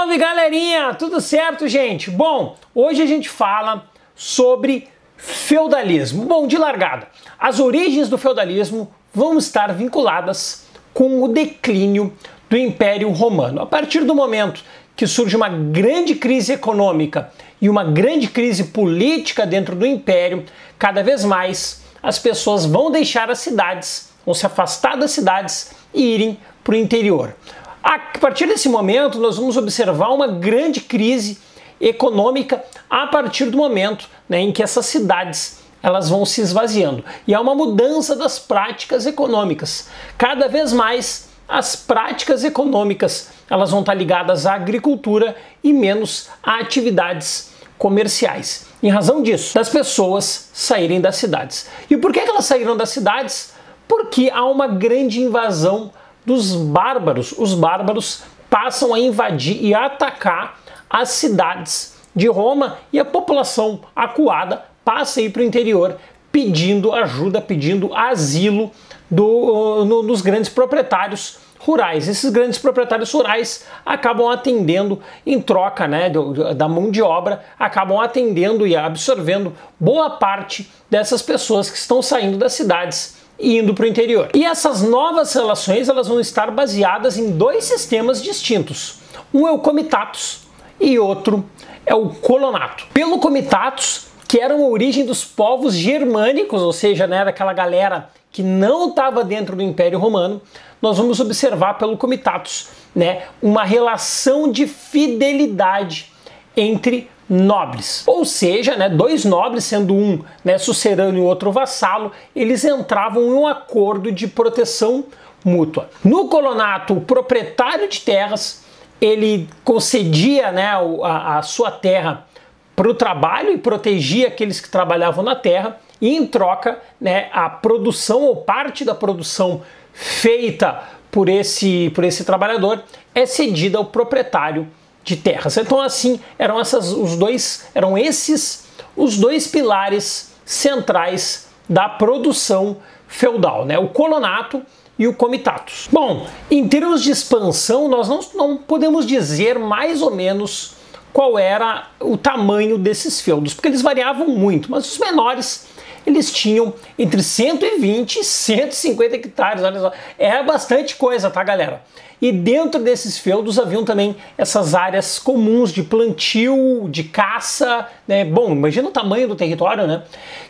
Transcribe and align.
Salve 0.00 0.16
galerinha, 0.16 0.94
tudo 0.94 1.20
certo, 1.20 1.68
gente? 1.68 2.10
Bom, 2.10 2.56
hoje 2.74 3.02
a 3.02 3.06
gente 3.06 3.28
fala 3.28 3.84
sobre 4.14 4.88
feudalismo. 5.14 6.24
Bom, 6.24 6.46
de 6.46 6.56
largada, 6.56 7.06
as 7.38 7.60
origens 7.60 8.08
do 8.08 8.16
feudalismo 8.16 8.90
vão 9.12 9.36
estar 9.36 9.74
vinculadas 9.74 10.64
com 10.94 11.22
o 11.22 11.28
declínio 11.28 12.16
do 12.48 12.56
Império 12.56 13.10
Romano. 13.10 13.60
A 13.60 13.66
partir 13.66 14.04
do 14.04 14.14
momento 14.14 14.64
que 14.96 15.06
surge 15.06 15.36
uma 15.36 15.50
grande 15.50 16.14
crise 16.14 16.54
econômica 16.54 17.30
e 17.60 17.68
uma 17.68 17.84
grande 17.84 18.26
crise 18.26 18.68
política 18.68 19.44
dentro 19.44 19.76
do 19.76 19.84
império, 19.84 20.46
cada 20.78 21.02
vez 21.02 21.26
mais 21.26 21.82
as 22.02 22.18
pessoas 22.18 22.64
vão 22.64 22.90
deixar 22.90 23.30
as 23.30 23.40
cidades, 23.40 24.10
vão 24.24 24.32
se 24.32 24.46
afastar 24.46 24.96
das 24.96 25.10
cidades 25.10 25.72
e 25.92 26.14
irem 26.14 26.40
para 26.64 26.72
o 26.72 26.76
interior. 26.76 27.34
A 27.82 27.98
partir 27.98 28.46
desse 28.46 28.68
momento, 28.68 29.18
nós 29.18 29.36
vamos 29.36 29.56
observar 29.56 30.08
uma 30.10 30.26
grande 30.26 30.80
crise 30.80 31.38
econômica 31.80 32.62
a 32.88 33.06
partir 33.06 33.46
do 33.46 33.56
momento 33.56 34.08
né, 34.28 34.40
em 34.40 34.52
que 34.52 34.62
essas 34.62 34.86
cidades 34.86 35.60
elas 35.82 36.10
vão 36.10 36.26
se 36.26 36.42
esvaziando. 36.42 37.02
E 37.26 37.34
há 37.34 37.40
uma 37.40 37.54
mudança 37.54 38.14
das 38.14 38.38
práticas 38.38 39.06
econômicas. 39.06 39.88
Cada 40.18 40.46
vez 40.46 40.72
mais 40.72 41.30
as 41.48 41.74
práticas 41.74 42.44
econômicas 42.44 43.30
elas 43.48 43.70
vão 43.70 43.80
estar 43.80 43.94
ligadas 43.94 44.46
à 44.46 44.54
agricultura 44.54 45.34
e 45.64 45.72
menos 45.72 46.28
a 46.42 46.60
atividades 46.60 47.50
comerciais. 47.76 48.66
Em 48.82 48.90
razão 48.90 49.22
disso, 49.22 49.54
das 49.54 49.68
pessoas 49.68 50.50
saírem 50.52 51.00
das 51.00 51.16
cidades. 51.16 51.68
E 51.88 51.96
por 51.96 52.12
que 52.12 52.20
elas 52.20 52.44
saíram 52.44 52.76
das 52.76 52.90
cidades? 52.90 53.52
Porque 53.88 54.30
há 54.32 54.44
uma 54.44 54.68
grande 54.68 55.20
invasão 55.20 55.90
dos 56.24 56.54
bárbaros. 56.54 57.32
Os 57.36 57.54
bárbaros 57.54 58.22
passam 58.48 58.92
a 58.92 58.98
invadir 58.98 59.62
e 59.64 59.74
atacar 59.74 60.58
as 60.88 61.10
cidades 61.10 61.96
de 62.14 62.26
Roma 62.26 62.78
e 62.92 62.98
a 62.98 63.04
população 63.04 63.80
acuada 63.94 64.64
passa 64.84 65.20
a 65.20 65.22
ir 65.22 65.30
para 65.30 65.42
o 65.42 65.44
interior 65.44 65.96
pedindo 66.32 66.92
ajuda, 66.92 67.40
pedindo 67.40 67.94
asilo 67.94 68.70
do, 69.10 69.84
no, 69.84 70.02
dos 70.02 70.20
grandes 70.20 70.48
proprietários 70.48 71.38
rurais. 71.60 72.08
Esses 72.08 72.30
grandes 72.30 72.58
proprietários 72.58 73.12
rurais 73.12 73.66
acabam 73.84 74.28
atendendo 74.28 75.00
em 75.26 75.40
troca 75.40 75.86
né, 75.86 76.08
do, 76.08 76.54
da 76.54 76.68
mão 76.68 76.90
de 76.90 77.02
obra, 77.02 77.44
acabam 77.58 78.00
atendendo 78.00 78.66
e 78.66 78.76
absorvendo 78.76 79.52
boa 79.78 80.10
parte 80.10 80.70
dessas 80.88 81.22
pessoas 81.22 81.70
que 81.70 81.76
estão 81.76 82.00
saindo 82.00 82.38
das 82.38 82.54
cidades 82.54 83.19
indo 83.40 83.74
para 83.74 83.84
o 83.84 83.88
interior. 83.88 84.30
E 84.34 84.44
essas 84.44 84.82
novas 84.82 85.32
relações 85.32 85.88
elas 85.88 86.08
vão 86.08 86.20
estar 86.20 86.50
baseadas 86.50 87.16
em 87.16 87.30
dois 87.30 87.64
sistemas 87.64 88.22
distintos. 88.22 88.98
Um 89.32 89.46
é 89.46 89.50
o 89.50 89.58
comitatus 89.58 90.40
e 90.78 90.98
outro 90.98 91.44
é 91.86 91.94
o 91.94 92.10
colonato. 92.10 92.86
Pelo 92.92 93.18
comitatus, 93.18 94.06
que 94.28 94.38
eram 94.38 94.64
a 94.64 94.68
origem 94.68 95.04
dos 95.04 95.24
povos 95.24 95.74
germânicos, 95.74 96.62
ou 96.62 96.72
seja, 96.72 97.06
né, 97.06 97.24
daquela 97.24 97.52
galera 97.52 98.10
que 98.30 98.42
não 98.42 98.90
estava 98.90 99.24
dentro 99.24 99.56
do 99.56 99.62
Império 99.62 99.98
Romano, 99.98 100.40
nós 100.80 100.98
vamos 100.98 101.18
observar 101.20 101.74
pelo 101.74 101.96
comitatus, 101.96 102.68
né, 102.94 103.24
uma 103.42 103.64
relação 103.64 104.50
de 104.50 104.66
fidelidade 104.66 106.12
entre 106.56 107.08
nobres. 107.30 108.02
Ou 108.08 108.24
seja, 108.24 108.74
né, 108.76 108.88
dois 108.88 109.24
nobres, 109.24 109.62
sendo 109.62 109.94
um 109.94 110.24
né, 110.44 110.58
sucerano 110.58 111.16
e 111.16 111.20
outro 111.20 111.52
vassalo, 111.52 112.10
eles 112.34 112.64
entravam 112.64 113.22
em 113.22 113.32
um 113.32 113.46
acordo 113.46 114.10
de 114.10 114.26
proteção 114.26 115.04
mútua. 115.44 115.88
No 116.04 116.26
colonato, 116.28 116.94
o 116.94 117.00
proprietário 117.00 117.88
de 117.88 118.00
terras 118.00 118.64
ele 119.00 119.48
concedia 119.64 120.50
né, 120.50 120.72
a, 121.04 121.38
a 121.38 121.42
sua 121.42 121.70
terra 121.70 122.26
para 122.74 122.90
o 122.90 122.94
trabalho 122.94 123.52
e 123.52 123.58
protegia 123.58 124.26
aqueles 124.26 124.60
que 124.60 124.68
trabalhavam 124.68 125.22
na 125.22 125.36
terra, 125.36 125.78
e 126.00 126.16
em 126.16 126.26
troca, 126.26 126.78
né, 127.00 127.28
a 127.32 127.48
produção 127.48 128.22
ou 128.22 128.36
parte 128.36 128.84
da 128.84 128.94
produção 128.94 129.62
feita 129.92 130.82
por 131.10 131.28
esse, 131.28 131.90
por 131.94 132.04
esse 132.04 132.24
trabalhador 132.24 132.82
é 133.14 133.26
cedida 133.26 133.76
ao 133.78 133.84
proprietário 133.84 134.66
de 135.04 135.16
terras. 135.16 135.56
Então 135.56 135.80
assim, 135.80 136.20
eram 136.38 136.60
essas 136.60 136.92
os 136.92 137.16
dois, 137.16 137.66
eram 137.74 137.96
esses 137.96 138.64
os 138.96 139.16
dois 139.16 139.46
pilares 139.46 140.32
centrais 140.44 141.48
da 141.68 141.88
produção 141.88 142.78
feudal, 143.06 143.64
né? 143.64 143.78
O 143.78 143.88
colonato 143.88 144.62
e 144.98 145.06
o 145.06 145.14
comitatus. 145.14 145.88
Bom, 145.90 146.26
em 146.50 146.68
termos 146.68 147.02
de 147.02 147.10
expansão, 147.10 147.88
nós 147.88 148.08
não, 148.08 148.20
não 148.34 148.56
podemos 148.58 149.06
dizer 149.06 149.58
mais 149.58 150.02
ou 150.02 150.10
menos 150.10 150.74
qual 151.12 151.38
era 151.38 151.88
o 151.98 152.16
tamanho 152.16 152.78
desses 152.78 153.20
feudos, 153.20 153.54
porque 153.54 153.68
eles 153.68 153.82
variavam 153.82 154.28
muito, 154.28 154.70
mas 154.70 154.92
os 154.92 154.98
menores 154.98 155.66
eles 156.06 156.32
tinham 156.32 156.74
entre 156.98 157.22
120 157.22 158.16
e 158.16 158.24
150 158.24 159.16
hectares, 159.16 159.62
olha 159.62 159.80
só, 159.80 159.92
é 160.18 160.42
bastante 160.42 160.96
coisa, 160.96 161.30
tá 161.30 161.42
galera? 161.42 161.82
E 162.20 162.30
dentro 162.30 162.82
desses 162.82 163.18
feudos 163.18 163.58
haviam 163.58 163.82
também 163.82 164.14
essas 164.36 164.74
áreas 164.74 165.18
comuns 165.18 165.72
de 165.72 165.82
plantio, 165.82 166.86
de 166.90 167.04
caça, 167.04 167.86
né? 168.06 168.26
Bom, 168.26 168.52
imagina 168.52 168.88
o 168.88 168.90
tamanho 168.90 169.26
do 169.26 169.34
território, 169.34 169.86
né? 169.86 170.02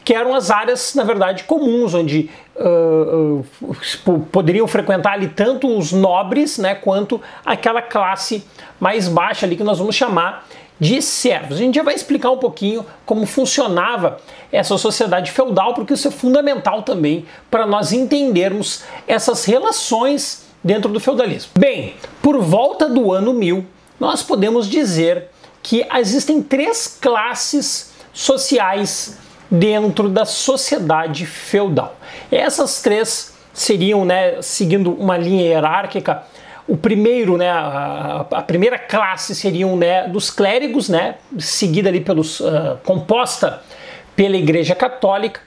Que 0.05 0.13
eram 0.13 0.35
as 0.35 0.51
áreas, 0.51 0.97
na 0.97 1.05
verdade, 1.05 1.45
comuns, 1.45 1.95
onde 1.95 2.29
uh, 2.57 3.45
uh, 4.09 4.21
poderiam 4.33 4.67
frequentar 4.67 5.13
ali 5.13 5.29
tanto 5.29 5.69
os 5.79 5.93
nobres, 5.93 6.59
né, 6.59 6.75
quanto 6.75 7.21
aquela 7.47 7.81
classe 7.81 8.45
mais 8.81 9.07
baixa 9.07 9.47
ali 9.47 9.57
que 9.57 9.63
nós 9.63 9.79
vamos 9.79 9.95
chamar 9.95 10.47
de 10.81 11.03
servos. 11.03 11.59
A 11.59 11.61
gente 11.61 11.75
já 11.75 11.83
vai 11.83 11.95
explicar 11.95 12.31
um 12.31 12.39
pouquinho 12.39 12.87
como 13.05 13.27
funcionava 13.27 14.19
essa 14.51 14.79
sociedade 14.79 15.31
feudal, 15.31 15.75
porque 15.75 15.93
isso 15.93 16.09
é 16.09 16.11
fundamental 16.11 16.83
também 16.83 17.27
para 17.51 17.67
nós 17.67 17.93
entendermos 17.93 18.83
essas 19.07 19.45
relações 19.45 20.47
dentro 20.65 20.91
do 20.91 20.99
feudalismo. 20.99 21.51
Bem, 21.59 21.95
por 22.23 22.39
volta 22.39 22.89
do 22.89 23.13
ano 23.13 23.35
1000, 23.35 23.65
nós 23.99 24.23
podemos 24.23 24.69
dizer 24.69 25.29
que 25.63 25.87
existem 25.95 26.43
três 26.43 26.87
classes 27.01 27.93
sociais 28.13 29.19
dentro 29.51 30.09
da 30.09 30.25
sociedade 30.25 31.27
feudal. 31.27 31.97
Essas 32.31 32.81
três 32.81 33.35
seriam, 33.53 34.05
né, 34.05 34.41
seguindo 34.41 34.93
uma 34.93 35.19
linha 35.19 35.43
hierárquica, 35.43 36.23
o 36.71 36.77
primeiro, 36.77 37.37
né, 37.37 37.51
a, 37.51 38.25
a, 38.31 38.43
primeira 38.43 38.79
classe 38.79 39.35
seriam 39.35 39.77
né, 39.77 40.07
dos 40.07 40.31
clérigos, 40.31 40.89
né, 40.89 41.17
seguida 41.37 41.89
ali 41.89 42.01
pelos 42.01 42.39
uh, 42.39 42.79
composta 42.85 43.61
pela 44.15 44.37
Igreja 44.37 44.77
Católica. 44.77 45.41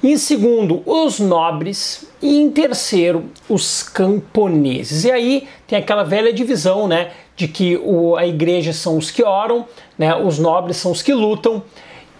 Em 0.00 0.16
segundo, 0.16 0.80
os 0.86 1.18
nobres 1.18 2.08
e 2.22 2.40
em 2.40 2.50
terceiro, 2.52 3.24
os 3.48 3.82
camponeses. 3.82 5.02
E 5.04 5.10
aí 5.10 5.48
tem 5.66 5.76
aquela 5.76 6.04
velha 6.04 6.32
divisão, 6.32 6.86
né, 6.86 7.10
de 7.34 7.48
que 7.48 7.76
o, 7.82 8.14
a 8.14 8.24
igreja 8.24 8.72
são 8.72 8.96
os 8.96 9.10
que 9.10 9.24
oram, 9.24 9.66
né, 9.98 10.14
os 10.14 10.38
nobres 10.38 10.76
são 10.76 10.92
os 10.92 11.02
que 11.02 11.12
lutam 11.12 11.64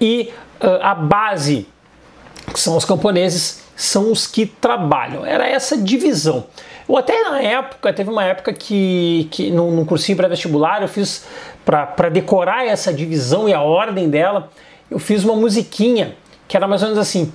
e 0.00 0.33
uh, 0.60 0.83
a 0.83 0.93
base, 0.93 1.69
que 2.53 2.59
são 2.59 2.77
os 2.77 2.84
camponeses, 2.84 3.62
são 3.77 4.10
os 4.10 4.27
que 4.27 4.44
trabalham. 4.44 5.25
Era 5.25 5.49
essa 5.49 5.78
divisão. 5.78 6.47
Ou 6.91 6.99
até 6.99 7.23
na 7.23 7.41
época, 7.41 7.93
teve 7.93 8.11
uma 8.11 8.25
época 8.25 8.53
que, 8.53 9.28
que 9.31 9.49
num, 9.49 9.71
num 9.71 9.84
cursinho 9.84 10.17
pré-vestibular 10.17 10.83
eu 10.83 10.89
fiz 10.89 11.25
para 11.65 12.09
decorar 12.09 12.67
essa 12.67 12.93
divisão 12.93 13.49
e 13.49 13.55
a 13.55 13.62
ordem 13.62 14.11
dela, 14.11 14.51
eu 14.91 14.99
fiz 14.99 15.23
uma 15.23 15.37
musiquinha 15.37 16.17
que 16.49 16.56
era 16.56 16.67
mais 16.67 16.83
ou 16.83 16.89
menos 16.89 17.01
assim: 17.01 17.33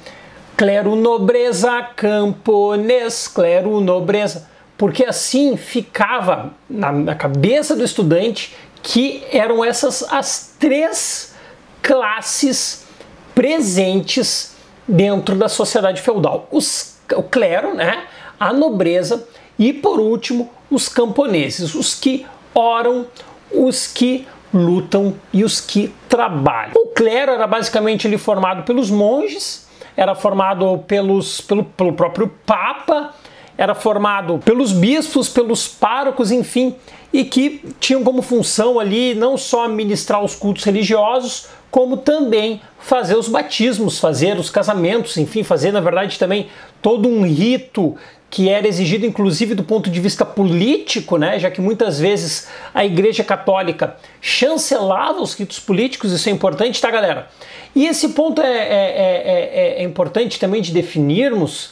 clero 0.58 0.94
nobreza 0.98 1.82
camponês, 1.96 3.30
clero 3.30 3.80
nobreza. 3.80 4.46
Porque 4.78 5.06
assim 5.06 5.56
ficava 5.56 6.52
na, 6.70 6.92
na 6.92 7.16
cabeça 7.16 7.78
do 7.78 7.84
estudante 7.86 8.54
que 8.84 9.24
eram 9.32 9.64
essas 9.64 10.04
as 10.12 10.54
três 10.60 11.34
classes 11.82 12.86
presentes 13.34 14.54
dentro 14.86 15.34
da 15.34 15.48
sociedade 15.48 16.02
feudal. 16.02 16.46
Os, 16.52 16.98
o 17.16 17.24
clero, 17.24 17.74
né, 17.74 18.04
a 18.38 18.52
nobreza 18.52 19.26
e 19.58 19.74
por 19.74 20.00
último, 20.00 20.50
os 20.70 20.90
camponeses, 20.90 21.76
os 21.76 21.94
que 21.94 22.26
oram, 22.54 23.06
os 23.52 23.88
que 23.88 24.28
lutam 24.54 25.16
e 25.34 25.44
os 25.44 25.60
que 25.60 25.94
trabalham. 26.08 26.74
O 26.76 26.88
clero 26.88 27.32
era 27.32 27.46
basicamente 27.46 28.08
ele 28.08 28.18
formado 28.18 28.64
pelos 28.64 28.90
monges, 28.90 29.68
era 29.98 30.16
formado 30.16 30.84
pelos, 30.88 31.42
pelo, 31.42 31.64
pelo 31.64 31.94
próprio 31.94 32.32
Papa, 32.46 33.14
era 33.58 33.74
formado 33.74 34.40
pelos 34.44 34.72
bispos, 34.72 35.30
pelos 35.30 35.68
párocos, 35.68 36.32
enfim, 36.32 36.76
e 37.14 37.24
que 37.24 37.64
tinham 37.80 38.04
como 38.04 38.22
função 38.22 38.80
ali 38.80 39.14
não 39.14 39.38
só 39.38 39.68
ministrar 39.68 40.24
os 40.24 40.36
cultos 40.36 40.64
religiosos, 40.66 41.48
como 41.72 41.98
também 41.98 42.62
fazer 42.80 43.16
os 43.16 43.28
batismos, 43.28 44.00
fazer 44.00 44.38
os 44.38 44.50
casamentos, 44.50 45.18
enfim, 45.18 45.44
fazer 45.44 45.72
na 45.72 45.80
verdade 45.80 46.20
também 46.20 46.48
todo 46.82 47.08
um 47.08 47.26
rito 47.26 47.96
que 48.36 48.50
era 48.50 48.68
exigido 48.68 49.06
inclusive 49.06 49.56
do 49.56 49.64
ponto 49.64 49.90
de 49.90 49.98
vista 50.02 50.26
político, 50.26 51.18
né, 51.18 51.40
já 51.40 51.50
que 51.50 51.62
muitas 51.62 51.98
vezes 51.98 52.50
a 52.74 52.84
Igreja 52.84 53.24
Católica 53.24 53.96
chancelava 54.20 55.22
os 55.22 55.34
ritos 55.36 55.58
políticos, 55.58 56.12
isso 56.12 56.28
é 56.28 56.34
importante, 56.34 56.82
tá, 56.82 56.92
galera? 56.92 57.30
E 57.74 57.88
esse 57.88 58.10
ponto 58.10 58.42
é, 58.42 58.58
é, 58.58 59.78
é, 59.78 59.82
é 59.82 59.84
importante 59.84 60.38
também 60.38 60.62
de 60.62 60.74
definirmos, 60.74 61.70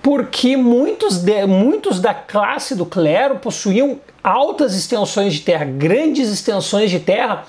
porque 0.00 0.56
muitos, 0.56 1.18
de, 1.18 1.44
muitos 1.44 1.98
da 1.98 2.14
classe 2.14 2.76
do 2.76 2.86
clero 2.86 3.40
possuíam 3.40 3.98
altas 4.22 4.76
extensões 4.76 5.34
de 5.34 5.40
terra, 5.40 5.64
grandes 5.64 6.30
extensões 6.30 6.88
de 6.88 7.00
terra, 7.00 7.46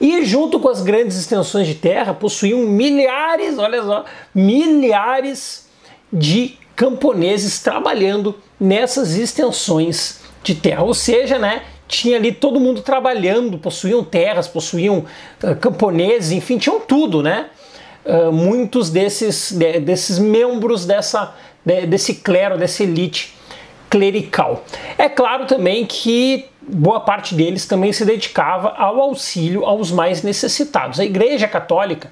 e 0.00 0.24
junto 0.24 0.60
com 0.60 0.68
as 0.68 0.80
grandes 0.80 1.16
extensões 1.16 1.66
de 1.66 1.74
terra 1.74 2.14
possuíam 2.14 2.60
milhares, 2.60 3.58
olha 3.58 3.82
só, 3.82 4.04
milhares 4.32 5.66
de 6.12 6.56
camponeses 6.76 7.58
trabalhando 7.60 8.36
nessas 8.60 9.16
extensões 9.16 10.20
de 10.42 10.54
terra. 10.54 10.82
Ou 10.84 10.94
seja, 10.94 11.38
né, 11.38 11.62
tinha 11.88 12.18
ali 12.18 12.32
todo 12.32 12.60
mundo 12.60 12.82
trabalhando, 12.82 13.58
possuíam 13.58 14.04
terras, 14.04 14.46
possuíam 14.46 15.04
uh, 15.42 15.56
camponeses, 15.56 16.32
enfim, 16.32 16.58
tinham 16.58 16.78
tudo, 16.78 17.22
né? 17.22 17.46
Uh, 18.04 18.30
muitos 18.30 18.90
desses, 18.90 19.50
de, 19.50 19.80
desses 19.80 20.18
membros 20.18 20.86
dessa, 20.86 21.34
de, 21.64 21.86
desse 21.86 22.16
clero, 22.16 22.56
dessa 22.56 22.82
elite 22.82 23.34
clerical. 23.90 24.64
É 24.98 25.08
claro 25.08 25.46
também 25.46 25.84
que 25.86 26.46
boa 26.60 27.00
parte 27.00 27.34
deles 27.34 27.66
também 27.66 27.92
se 27.92 28.04
dedicava 28.04 28.74
ao 28.76 29.00
auxílio 29.00 29.64
aos 29.64 29.90
mais 29.90 30.22
necessitados. 30.22 30.98
A 31.00 31.04
Igreja 31.04 31.46
Católica 31.46 32.10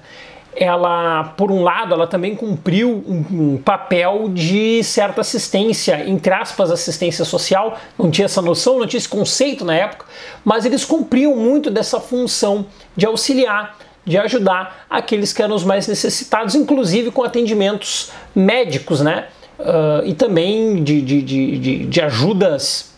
ela, 0.55 1.33
por 1.35 1.51
um 1.51 1.61
lado, 1.61 1.93
ela 1.93 2.07
também 2.07 2.35
cumpriu 2.35 3.03
um, 3.07 3.25
um, 3.31 3.57
papel 3.57 4.29
de 4.29 4.81
certa 4.83 5.21
assistência, 5.21 6.07
entre 6.07 6.33
aspas, 6.33 6.71
assistência 6.71 7.25
social, 7.25 7.77
não 7.99 8.09
tinha 8.09 8.25
essa 8.25 8.41
noção, 8.41 8.79
não 8.79 8.87
tinha 8.87 8.97
esse 8.97 9.09
conceito 9.09 9.65
na 9.65 9.75
época, 9.75 10.05
mas 10.43 10.65
eles 10.65 10.85
cumpriam 10.85 11.35
muito 11.35 11.69
dessa 11.69 11.99
função 11.99 12.67
de 12.95 13.05
auxiliar, 13.05 13.77
de 14.05 14.17
ajudar 14.17 14.85
aqueles 14.89 15.33
que 15.33 15.41
eram 15.41 15.55
os 15.55 15.63
mais 15.63 15.87
necessitados, 15.87 16.55
inclusive 16.55 17.11
com 17.11 17.23
atendimentos 17.23 18.11
médicos, 18.33 19.01
né? 19.01 19.25
Uh, 19.57 20.05
e 20.05 20.13
também 20.13 20.83
de, 20.83 21.01
de, 21.01 21.21
de, 21.21 21.85
de 21.85 22.01
ajudas 22.01 22.93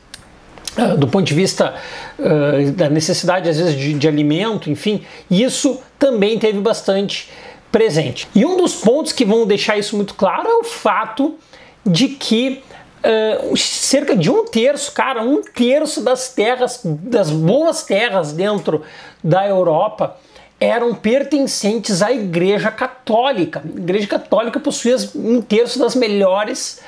uh, 0.77 0.97
do 0.97 1.07
ponto 1.07 1.23
de 1.23 1.33
vista 1.33 1.75
uh, 2.17 2.71
da 2.71 2.89
necessidade, 2.89 3.47
às 3.47 3.57
vezes, 3.57 3.75
de, 3.75 3.93
de 3.93 4.07
alimento, 4.07 4.69
enfim, 4.69 5.03
isso 5.29 5.79
também 5.99 6.39
teve 6.39 6.59
bastante 6.59 7.29
presente. 7.77 8.27
E 8.33 8.43
um 8.43 8.57
dos 8.57 8.73
pontos 8.73 9.13
que 9.13 9.23
vão 9.23 9.45
deixar 9.45 9.77
isso 9.77 9.95
muito 9.95 10.15
claro 10.15 10.49
é 10.49 10.55
o 10.55 10.63
fato 10.63 11.35
de 11.85 12.07
que 12.07 12.63
uh, 13.03 13.55
cerca 13.55 14.15
de 14.15 14.31
um 14.31 14.45
terço, 14.45 14.91
cara, 14.91 15.21
um 15.21 15.43
terço 15.43 16.01
das 16.01 16.33
terras, 16.33 16.81
das 16.83 17.29
boas 17.29 17.83
terras 17.83 18.33
dentro 18.33 18.81
da 19.23 19.47
Europa 19.47 20.17
eram 20.59 20.95
pertencentes 20.95 22.01
à 22.01 22.11
Igreja 22.11 22.71
Católica. 22.71 23.61
A 23.63 23.79
Igreja 23.79 24.07
Católica 24.07 24.59
possuía 24.59 24.97
um 25.13 25.39
terço 25.39 25.77
das 25.77 25.93
melhores 25.93 26.81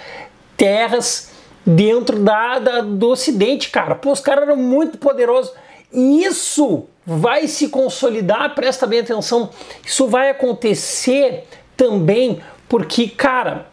terras 0.57 1.29
dentro 1.63 2.17
da, 2.17 2.57
da 2.57 2.81
do 2.81 3.09
Ocidente, 3.09 3.69
cara. 3.69 3.93
Pô, 3.93 4.11
os 4.11 4.19
caras 4.19 4.45
eram 4.45 4.55
muito 4.55 4.97
poderosos. 4.97 5.53
E 5.93 6.23
isso 6.23 6.87
vai 7.17 7.47
se 7.47 7.69
consolidar, 7.69 8.53
presta 8.53 8.85
bem 8.85 8.99
atenção, 8.99 9.49
isso 9.83 10.07
vai 10.07 10.29
acontecer 10.29 11.45
também 11.75 12.39
porque, 12.67 13.07
cara, 13.07 13.67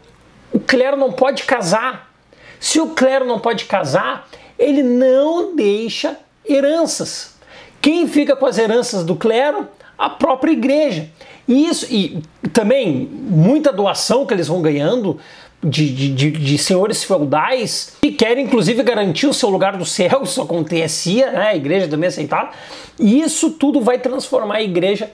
o 0.51 0.59
clero 0.59 0.97
não 0.97 1.11
pode 1.11 1.43
casar. 1.43 2.11
Se 2.59 2.81
o 2.81 2.89
clero 2.89 3.25
não 3.25 3.39
pode 3.39 3.65
casar, 3.65 4.27
ele 4.57 4.81
não 4.81 5.55
deixa 5.55 6.17
heranças. 6.47 7.35
Quem 7.79 8.07
fica 8.07 8.35
com 8.35 8.47
as 8.47 8.57
heranças 8.57 9.03
do 9.03 9.15
clero? 9.15 9.67
A 9.95 10.09
própria 10.09 10.51
igreja. 10.51 11.09
E 11.47 11.67
isso, 11.67 11.85
e 11.91 12.23
também 12.51 13.07
muita 13.11 13.71
doação 13.71 14.25
que 14.25 14.33
eles 14.33 14.47
vão 14.47 14.61
ganhando 14.61 15.19
de, 15.63 16.13
de, 16.13 16.31
de, 16.31 16.57
senhores 16.57 17.03
feudais 17.03 17.97
que 18.01 18.11
querem 18.11 18.45
inclusive 18.45 18.83
garantir 18.83 19.25
o 19.25 19.33
seu 19.33 19.49
lugar 19.49 19.75
do 19.75 19.85
céu, 19.85 20.21
isso 20.23 20.41
acontecia, 20.41 21.31
né? 21.31 21.47
a 21.49 21.55
igreja 21.55 21.87
também 21.87 22.07
aceitava, 22.07 22.51
e 22.99 23.21
isso 23.21 23.51
tudo 23.51 23.81
vai 23.81 23.97
transformar 23.97 24.57
a 24.57 24.63
igreja 24.63 25.11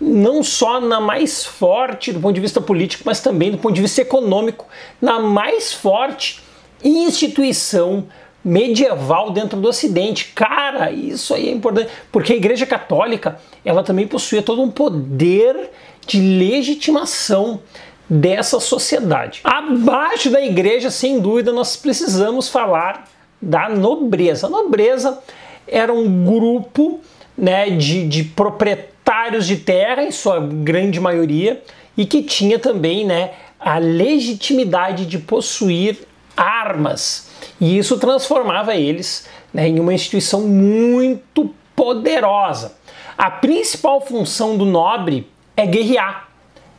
não 0.00 0.42
só 0.42 0.80
na 0.80 1.00
mais 1.00 1.44
forte 1.44 2.12
do 2.12 2.20
ponto 2.20 2.34
de 2.34 2.40
vista 2.40 2.60
político, 2.60 3.04
mas 3.06 3.20
também 3.20 3.52
do 3.52 3.58
ponto 3.58 3.74
de 3.74 3.80
vista 3.80 4.00
econômico, 4.00 4.66
na 5.00 5.20
mais 5.20 5.72
forte 5.72 6.42
instituição 6.82 8.06
medieval 8.44 9.30
dentro 9.30 9.58
do 9.58 9.68
Ocidente. 9.68 10.32
Cara, 10.34 10.90
isso 10.90 11.32
aí 11.32 11.48
é 11.48 11.52
importante, 11.52 11.88
porque 12.12 12.34
a 12.34 12.36
Igreja 12.36 12.66
Católica, 12.66 13.40
ela 13.64 13.82
também 13.82 14.06
possuía 14.06 14.42
todo 14.42 14.60
um 14.60 14.70
poder 14.70 15.70
de 16.06 16.20
legitimação 16.20 17.60
dessa 18.08 18.60
sociedade. 18.60 19.40
Abaixo 19.44 20.30
da 20.30 20.40
igreja, 20.40 20.90
sem 20.90 21.20
dúvida, 21.20 21.52
nós 21.52 21.76
precisamos 21.76 22.48
falar 22.48 23.08
da 23.40 23.68
nobreza. 23.68 24.46
A 24.46 24.50
nobreza 24.50 25.18
era 25.66 25.92
um 25.92 26.24
grupo 26.24 27.00
né, 27.36 27.70
de, 27.70 28.06
de 28.06 28.24
proprietários 28.24 29.46
de 29.46 29.56
terra, 29.56 30.02
em 30.02 30.10
sua 30.10 30.40
grande 30.40 31.00
maioria, 31.00 31.62
e 31.96 32.04
que 32.04 32.22
tinha 32.22 32.58
também 32.58 33.04
né, 33.04 33.32
a 33.58 33.78
legitimidade 33.78 35.06
de 35.06 35.18
possuir 35.18 35.98
armas. 36.36 37.28
E 37.60 37.78
isso 37.78 37.98
transformava 37.98 38.74
eles 38.74 39.26
né, 39.52 39.68
em 39.68 39.78
uma 39.78 39.94
instituição 39.94 40.42
muito 40.42 41.54
poderosa. 41.74 42.76
A 43.16 43.30
principal 43.30 44.00
função 44.00 44.56
do 44.56 44.64
nobre 44.64 45.30
é 45.56 45.66
guerrear, 45.66 46.28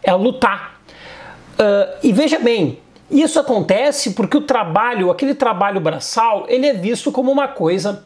é 0.04 0.13
lutar. 0.13 0.75
Uh, 1.55 1.97
e 2.03 2.11
veja 2.11 2.37
bem, 2.37 2.79
isso 3.09 3.39
acontece 3.39 4.13
porque 4.13 4.35
o 4.37 4.41
trabalho, 4.41 5.09
aquele 5.09 5.33
trabalho 5.33 5.79
braçal, 5.79 6.45
ele 6.49 6.67
é 6.67 6.73
visto 6.73 7.11
como 7.11 7.31
uma 7.31 7.47
coisa, 7.47 8.05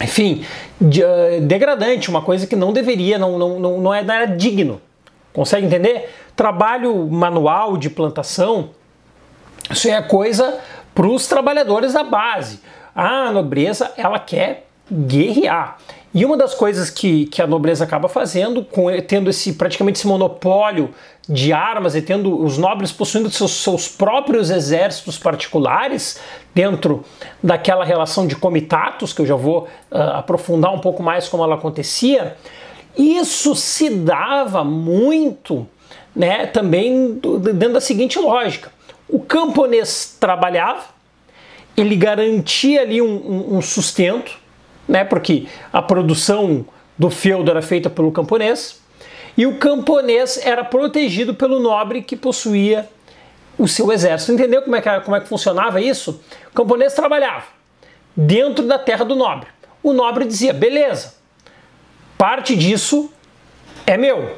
enfim, 0.00 0.44
de, 0.80 1.02
uh, 1.02 1.40
degradante, 1.40 2.08
uma 2.08 2.22
coisa 2.22 2.46
que 2.46 2.54
não 2.54 2.72
deveria, 2.72 3.18
não, 3.18 3.38
não, 3.38 3.58
não, 3.58 3.80
não, 3.80 3.94
é, 3.94 4.02
não 4.02 4.14
era 4.14 4.26
digno. 4.26 4.80
Consegue 5.32 5.66
entender? 5.66 6.10
Trabalho 6.36 7.06
manual 7.10 7.76
de 7.76 7.90
plantação, 7.90 8.70
isso 9.70 9.88
é 9.88 10.00
coisa 10.02 10.58
para 10.94 11.06
os 11.06 11.26
trabalhadores 11.26 11.94
da 11.94 12.04
base. 12.04 12.60
A 12.94 13.30
nobreza, 13.32 13.92
ela 13.96 14.18
quer 14.18 14.66
guerrear. 14.90 15.78
E 16.14 16.26
uma 16.26 16.36
das 16.36 16.54
coisas 16.54 16.90
que, 16.90 17.24
que 17.26 17.40
a 17.40 17.46
nobreza 17.46 17.84
acaba 17.84 18.08
fazendo, 18.08 18.62
com, 18.62 18.88
tendo 19.06 19.30
esse 19.30 19.54
praticamente 19.54 19.98
esse 19.98 20.06
monopólio 20.06 20.90
de 21.28 21.52
armas 21.52 21.94
e 21.94 22.02
tendo 22.02 22.42
os 22.42 22.58
nobres 22.58 22.90
possuindo 22.90 23.30
seus, 23.30 23.52
seus 23.52 23.88
próprios 23.88 24.50
exércitos 24.50 25.18
particulares 25.18 26.20
dentro 26.54 27.04
daquela 27.42 27.84
relação 27.84 28.26
de 28.26 28.34
comitatos, 28.34 29.12
que 29.12 29.22
eu 29.22 29.26
já 29.26 29.36
vou 29.36 29.68
uh, 29.90 29.98
aprofundar 30.14 30.74
um 30.74 30.80
pouco 30.80 31.02
mais 31.02 31.28
como 31.28 31.44
ela 31.44 31.54
acontecia, 31.54 32.36
isso 32.96 33.54
se 33.54 33.88
dava 33.88 34.64
muito 34.64 35.66
né, 36.14 36.46
também 36.46 37.14
dentro 37.14 37.74
da 37.74 37.80
seguinte 37.80 38.18
lógica. 38.18 38.70
O 39.08 39.20
camponês 39.20 40.16
trabalhava, 40.18 40.84
ele 41.76 41.96
garantia 41.96 42.82
ali 42.82 43.00
um, 43.00 43.56
um, 43.56 43.62
sustento, 43.62 44.32
né? 44.86 45.04
Porque 45.04 45.46
a 45.72 45.80
produção 45.80 46.66
do 46.98 47.08
feudo 47.08 47.50
era 47.50 47.62
feita 47.62 47.88
pelo 47.88 48.12
camponês 48.12 48.81
e 49.36 49.46
o 49.46 49.58
camponês 49.58 50.38
era 50.42 50.64
protegido 50.64 51.34
pelo 51.34 51.58
nobre 51.58 52.02
que 52.02 52.16
possuía 52.16 52.88
o 53.58 53.66
seu 53.66 53.92
exército. 53.92 54.32
Entendeu 54.32 54.62
como 54.62 54.76
é 54.76 54.80
que, 54.80 55.00
como 55.00 55.16
é 55.16 55.20
que 55.20 55.28
funcionava 55.28 55.80
isso? 55.80 56.20
O 56.50 56.54
camponês 56.54 56.94
trabalhava 56.94 57.44
dentro 58.16 58.66
da 58.66 58.78
terra 58.78 59.04
do 59.04 59.14
nobre. 59.14 59.48
O 59.82 59.92
nobre 59.92 60.24
dizia: 60.24 60.52
beleza, 60.52 61.14
parte 62.18 62.56
disso 62.56 63.12
é 63.86 63.96
meu. 63.96 64.36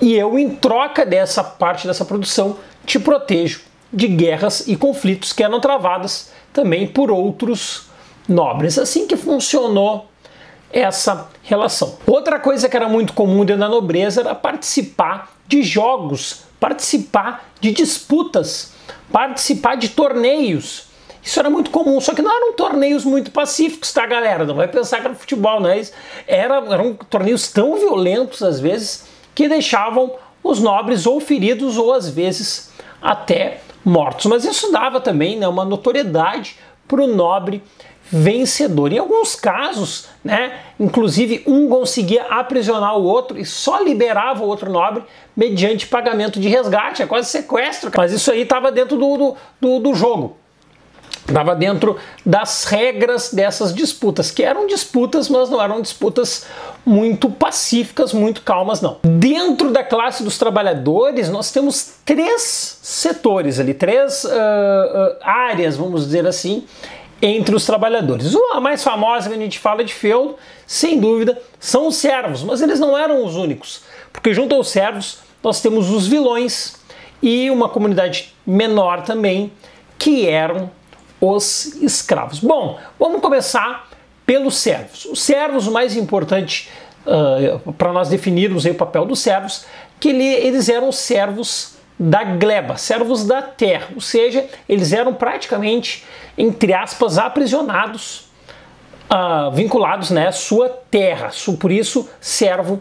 E 0.00 0.14
eu, 0.14 0.38
em 0.38 0.54
troca 0.54 1.06
dessa 1.06 1.42
parte 1.42 1.86
dessa 1.86 2.04
produção, 2.04 2.58
te 2.84 2.98
protejo 2.98 3.62
de 3.92 4.08
guerras 4.08 4.66
e 4.66 4.76
conflitos 4.76 5.32
que 5.32 5.42
eram 5.42 5.60
travadas 5.60 6.32
também 6.52 6.86
por 6.86 7.10
outros 7.10 7.88
nobres. 8.28 8.78
Assim 8.78 9.06
que 9.06 9.16
funcionou 9.16 10.08
essa 10.74 11.28
relação. 11.42 11.96
Outra 12.04 12.40
coisa 12.40 12.68
que 12.68 12.76
era 12.76 12.88
muito 12.88 13.12
comum 13.12 13.44
dentro 13.44 13.60
da 13.60 13.68
nobreza 13.68 14.22
era 14.22 14.34
participar 14.34 15.32
de 15.46 15.62
jogos, 15.62 16.42
participar 16.58 17.48
de 17.60 17.70
disputas, 17.70 18.72
participar 19.12 19.76
de 19.76 19.90
torneios. 19.90 20.86
Isso 21.22 21.38
era 21.38 21.48
muito 21.48 21.70
comum, 21.70 22.00
só 22.00 22.12
que 22.12 22.20
não 22.20 22.30
eram 22.30 22.52
torneios 22.54 23.04
muito 23.04 23.30
pacíficos, 23.30 23.92
tá, 23.92 24.04
galera? 24.04 24.44
Não 24.44 24.56
vai 24.56 24.68
pensar 24.68 25.00
que 25.00 25.06
era 25.06 25.14
futebol, 25.14 25.60
não 25.60 25.70
é? 25.70 25.80
Era, 26.26 26.56
eram 26.56 26.94
torneios 27.08 27.50
tão 27.50 27.76
violentos, 27.76 28.42
às 28.42 28.60
vezes, 28.60 29.06
que 29.34 29.48
deixavam 29.48 30.12
os 30.42 30.60
nobres 30.60 31.06
ou 31.06 31.20
feridos 31.20 31.78
ou, 31.78 31.94
às 31.94 32.08
vezes, 32.10 32.70
até 33.00 33.60
mortos. 33.84 34.26
Mas 34.26 34.44
isso 34.44 34.70
dava 34.70 35.00
também 35.00 35.38
né, 35.38 35.48
uma 35.48 35.64
notoriedade 35.64 36.58
para 36.86 37.02
o 37.02 37.06
nobre 37.06 37.62
vencedor. 38.14 38.92
Em 38.92 38.98
alguns 38.98 39.34
casos, 39.34 40.06
né, 40.22 40.60
inclusive 40.78 41.42
um 41.46 41.68
conseguia 41.68 42.22
aprisionar 42.24 42.96
o 42.96 43.02
outro 43.02 43.38
e 43.38 43.44
só 43.44 43.80
liberava 43.80 44.44
o 44.44 44.46
outro 44.46 44.70
nobre 44.70 45.02
mediante 45.36 45.88
pagamento 45.88 46.38
de 46.38 46.48
resgate, 46.48 47.02
é 47.02 47.06
quase 47.06 47.28
sequestro. 47.28 47.90
Mas 47.96 48.12
isso 48.12 48.30
aí 48.30 48.42
estava 48.42 48.70
dentro 48.70 48.96
do, 48.96 49.36
do, 49.60 49.78
do 49.80 49.94
jogo. 49.94 50.36
Estava 51.26 51.56
dentro 51.56 51.96
das 52.24 52.64
regras 52.64 53.32
dessas 53.32 53.74
disputas, 53.74 54.30
que 54.30 54.42
eram 54.42 54.66
disputas, 54.66 55.28
mas 55.30 55.48
não 55.48 55.60
eram 55.60 55.80
disputas 55.80 56.46
muito 56.84 57.30
pacíficas, 57.30 58.12
muito 58.12 58.42
calmas, 58.42 58.82
não. 58.82 58.98
Dentro 59.02 59.72
da 59.72 59.82
classe 59.82 60.22
dos 60.22 60.36
trabalhadores, 60.36 61.30
nós 61.30 61.50
temos 61.50 61.94
três 62.04 62.78
setores 62.82 63.58
ali, 63.58 63.72
três 63.72 64.24
uh, 64.24 64.28
uh, 64.28 65.16
áreas, 65.22 65.78
vamos 65.78 66.04
dizer 66.04 66.26
assim, 66.26 66.64
entre 67.20 67.54
os 67.54 67.64
trabalhadores. 67.64 68.34
A 68.52 68.60
mais 68.60 68.82
famosa 68.82 69.28
que 69.28 69.34
a 69.34 69.38
gente 69.38 69.58
fala 69.58 69.84
de 69.84 69.94
feudo, 69.94 70.36
sem 70.66 70.98
dúvida, 70.98 71.40
são 71.58 71.88
os 71.88 71.96
servos, 71.96 72.42
mas 72.42 72.60
eles 72.60 72.78
não 72.78 72.96
eram 72.96 73.24
os 73.24 73.36
únicos, 73.36 73.82
porque 74.12 74.32
junto 74.34 74.54
aos 74.54 74.68
servos 74.68 75.18
nós 75.42 75.60
temos 75.60 75.90
os 75.90 76.06
vilões 76.06 76.76
e 77.22 77.50
uma 77.50 77.68
comunidade 77.68 78.34
menor 78.46 79.02
também, 79.02 79.52
que 79.98 80.26
eram 80.26 80.70
os 81.20 81.74
escravos. 81.82 82.38
Bom, 82.40 82.78
vamos 82.98 83.20
começar 83.20 83.88
pelos 84.26 84.56
servos. 84.56 85.04
Os 85.06 85.22
servos, 85.22 85.66
o 85.66 85.72
mais 85.72 85.96
importante 85.96 86.68
uh, 87.06 87.72
para 87.74 87.92
nós 87.92 88.08
definirmos 88.08 88.64
o 88.64 88.74
papel 88.74 89.04
dos 89.04 89.20
servos, 89.20 89.64
que 90.00 90.10
ele, 90.10 90.24
eles 90.24 90.68
eram 90.68 90.90
servos 90.92 91.73
da 91.98 92.24
gleba, 92.24 92.76
servos 92.76 93.26
da 93.26 93.40
terra, 93.40 93.88
ou 93.94 94.00
seja, 94.00 94.46
eles 94.68 94.92
eram 94.92 95.14
praticamente, 95.14 96.04
entre 96.36 96.72
aspas, 96.72 97.18
aprisionados, 97.18 98.28
uh, 99.10 99.50
vinculados 99.52 100.10
né, 100.10 100.28
à 100.28 100.32
sua 100.32 100.68
terra, 100.68 101.30
por 101.60 101.70
isso 101.70 102.08
servo 102.20 102.80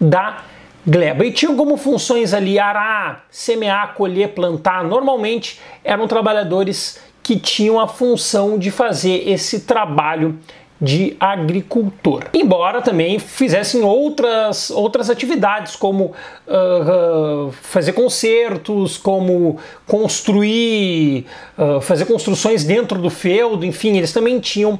da 0.00 0.42
gleba. 0.86 1.24
E 1.24 1.32
tinham 1.32 1.56
como 1.56 1.76
funções 1.76 2.32
ali 2.32 2.58
arar, 2.58 3.24
semear, 3.30 3.94
colher, 3.94 4.28
plantar, 4.30 4.82
normalmente 4.84 5.60
eram 5.82 6.08
trabalhadores 6.08 6.98
que 7.22 7.38
tinham 7.38 7.80
a 7.80 7.88
função 7.88 8.58
de 8.58 8.70
fazer 8.70 9.28
esse 9.28 9.60
trabalho 9.60 10.38
de 10.84 11.16
agricultor. 11.18 12.24
Embora 12.34 12.82
também 12.82 13.18
fizessem 13.18 13.82
outras, 13.82 14.70
outras 14.70 15.08
atividades, 15.08 15.74
como 15.74 16.12
uh, 16.46 17.50
fazer 17.52 17.92
concertos, 17.92 18.98
como 18.98 19.58
construir, 19.86 21.26
uh, 21.58 21.80
fazer 21.80 22.04
construções 22.04 22.64
dentro 22.64 23.00
do 23.00 23.08
feudo, 23.08 23.64
enfim, 23.64 23.96
eles 23.96 24.12
também 24.12 24.38
tinham 24.38 24.78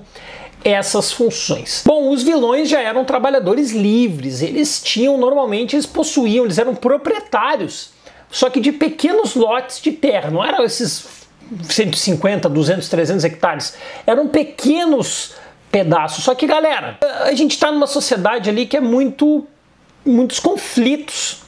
essas 0.63 1.13
funções. 1.13 1.83
Bom, 1.85 2.11
os 2.11 2.23
vilões 2.23 2.69
já 2.69 2.81
eram 2.81 3.05
trabalhadores 3.05 3.73
livres, 3.73 4.43
eles 4.43 4.83
tinham, 4.83 5.19
normalmente, 5.19 5.75
eles 5.75 5.87
possuíam, 5.87 6.45
eles 6.45 6.59
eram 6.59 6.75
proprietários, 6.75 7.91
só 8.31 8.49
que 8.51 8.61
de 8.61 8.73
pequenos 8.73 9.35
lotes 9.35 9.81
de 9.81 9.93
terra, 9.93 10.31
não 10.31 10.45
eram 10.45 10.65
esses 10.65 11.25
150, 11.69 12.49
200, 12.49 12.89
300 12.89 13.25
hectares. 13.25 13.75
Eram 14.07 14.29
pequenos 14.29 15.35
pedaços. 15.75 16.23
Só 16.23 16.37
que, 16.37 16.47
galera, 16.47 16.99
a 17.23 17.35
gente 17.35 17.51
está 17.51 17.73
numa 17.73 17.89
sociedade 17.89 18.49
ali 18.49 18.65
que 18.65 18.77
é 18.77 18.81
muito. 18.81 19.45
muitos 20.07 20.39
conflitos, 20.39 21.43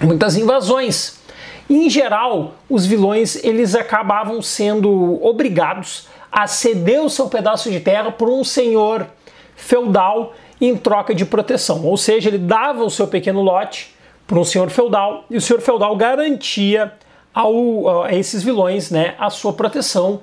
muitas 0.00 0.36
invasões. 0.36 1.20
E, 1.68 1.86
em 1.86 1.88
geral, 1.88 2.54
os 2.68 2.84
vilões 2.84 3.36
eles 3.44 3.76
acabavam 3.76 4.42
sendo 4.42 5.24
obrigados 5.24 6.08
a 6.32 6.48
ceder 6.48 7.00
o 7.04 7.08
seu 7.08 7.28
pedaço 7.28 7.70
de 7.70 7.78
terra 7.78 8.10
por 8.10 8.28
um 8.28 8.42
senhor 8.42 9.06
feudal 9.54 10.34
em 10.60 10.76
troca 10.76 11.14
de 11.14 11.24
proteção. 11.24 11.84
Ou 11.86 11.96
seja, 11.96 12.30
ele 12.30 12.38
dava 12.38 12.82
o 12.82 12.90
seu 12.90 13.06
pequeno 13.06 13.42
lote 13.42 13.94
para 14.26 14.40
um 14.40 14.44
senhor 14.44 14.70
feudal 14.70 15.24
e 15.30 15.36
o 15.36 15.40
senhor 15.40 15.60
feudal 15.60 15.94
garantia 15.94 16.92
ao, 17.32 18.02
a 18.02 18.12
esses 18.12 18.42
vilões 18.42 18.90
né, 18.90 19.14
a 19.20 19.30
sua 19.30 19.52
proteção, 19.52 20.20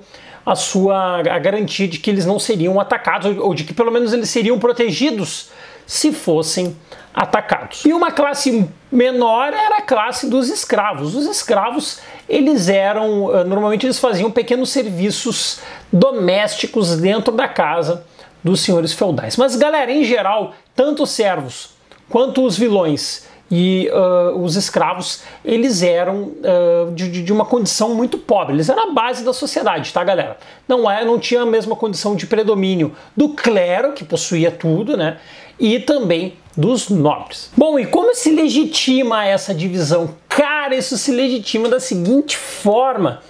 a 0.50 0.56
sua 0.56 1.18
a 1.18 1.38
garantia 1.38 1.86
de 1.86 1.98
que 1.98 2.10
eles 2.10 2.24
não 2.24 2.38
seriam 2.38 2.80
atacados, 2.80 3.36
ou 3.38 3.54
de 3.54 3.64
que 3.64 3.74
pelo 3.74 3.90
menos 3.90 4.12
eles 4.12 4.30
seriam 4.30 4.58
protegidos 4.58 5.50
se 5.86 6.12
fossem 6.12 6.76
atacados. 7.14 7.84
E 7.84 7.92
uma 7.92 8.10
classe 8.10 8.68
menor 8.90 9.52
era 9.52 9.78
a 9.78 9.82
classe 9.82 10.28
dos 10.28 10.48
escravos. 10.48 11.14
Os 11.14 11.26
escravos, 11.26 12.00
eles 12.28 12.68
eram, 12.68 13.36
eh, 13.36 13.44
normalmente 13.44 13.86
eles 13.86 13.98
faziam 13.98 14.30
pequenos 14.30 14.70
serviços 14.70 15.60
domésticos 15.92 16.96
dentro 16.96 17.32
da 17.32 17.48
casa 17.48 18.04
dos 18.42 18.60
senhores 18.60 18.92
feudais. 18.92 19.36
Mas 19.36 19.56
galera, 19.56 19.90
em 19.90 20.04
geral, 20.04 20.54
tanto 20.74 21.02
os 21.02 21.10
servos 21.10 21.70
quanto 22.08 22.44
os 22.44 22.56
vilões 22.56 23.27
e 23.50 23.90
uh, 23.90 24.38
os 24.38 24.56
escravos 24.56 25.22
eles 25.44 25.82
eram 25.82 26.32
uh, 26.34 26.92
de, 26.94 27.22
de, 27.22 27.32
uma 27.32 27.44
condição 27.44 27.94
muito 27.94 28.18
pobre, 28.18 28.54
eles 28.54 28.68
eram 28.68 28.90
a 28.90 28.92
base 28.92 29.24
da 29.24 29.32
sociedade, 29.32 29.92
tá 29.92 30.04
galera? 30.04 30.36
Não 30.66 30.90
é, 30.90 31.04
não 31.04 31.18
tinha 31.18 31.42
a 31.42 31.46
mesma 31.46 31.74
condição 31.74 32.14
de 32.14 32.26
predomínio 32.26 32.94
do 33.16 33.30
clero 33.30 33.92
que 33.92 34.04
possuía 34.04 34.50
tudo, 34.50 34.96
né? 34.96 35.18
E 35.58 35.80
também 35.80 36.34
dos 36.56 36.88
nobres. 36.88 37.50
Bom, 37.56 37.78
e 37.78 37.86
como 37.86 38.14
se 38.14 38.30
legitima 38.30 39.24
essa 39.24 39.54
divisão? 39.54 40.14
Cara, 40.28 40.74
isso 40.76 40.96
se 40.98 41.10
legitima 41.10 41.68
da 41.68 41.80
seguinte 41.80 42.36
forma: 42.36 43.22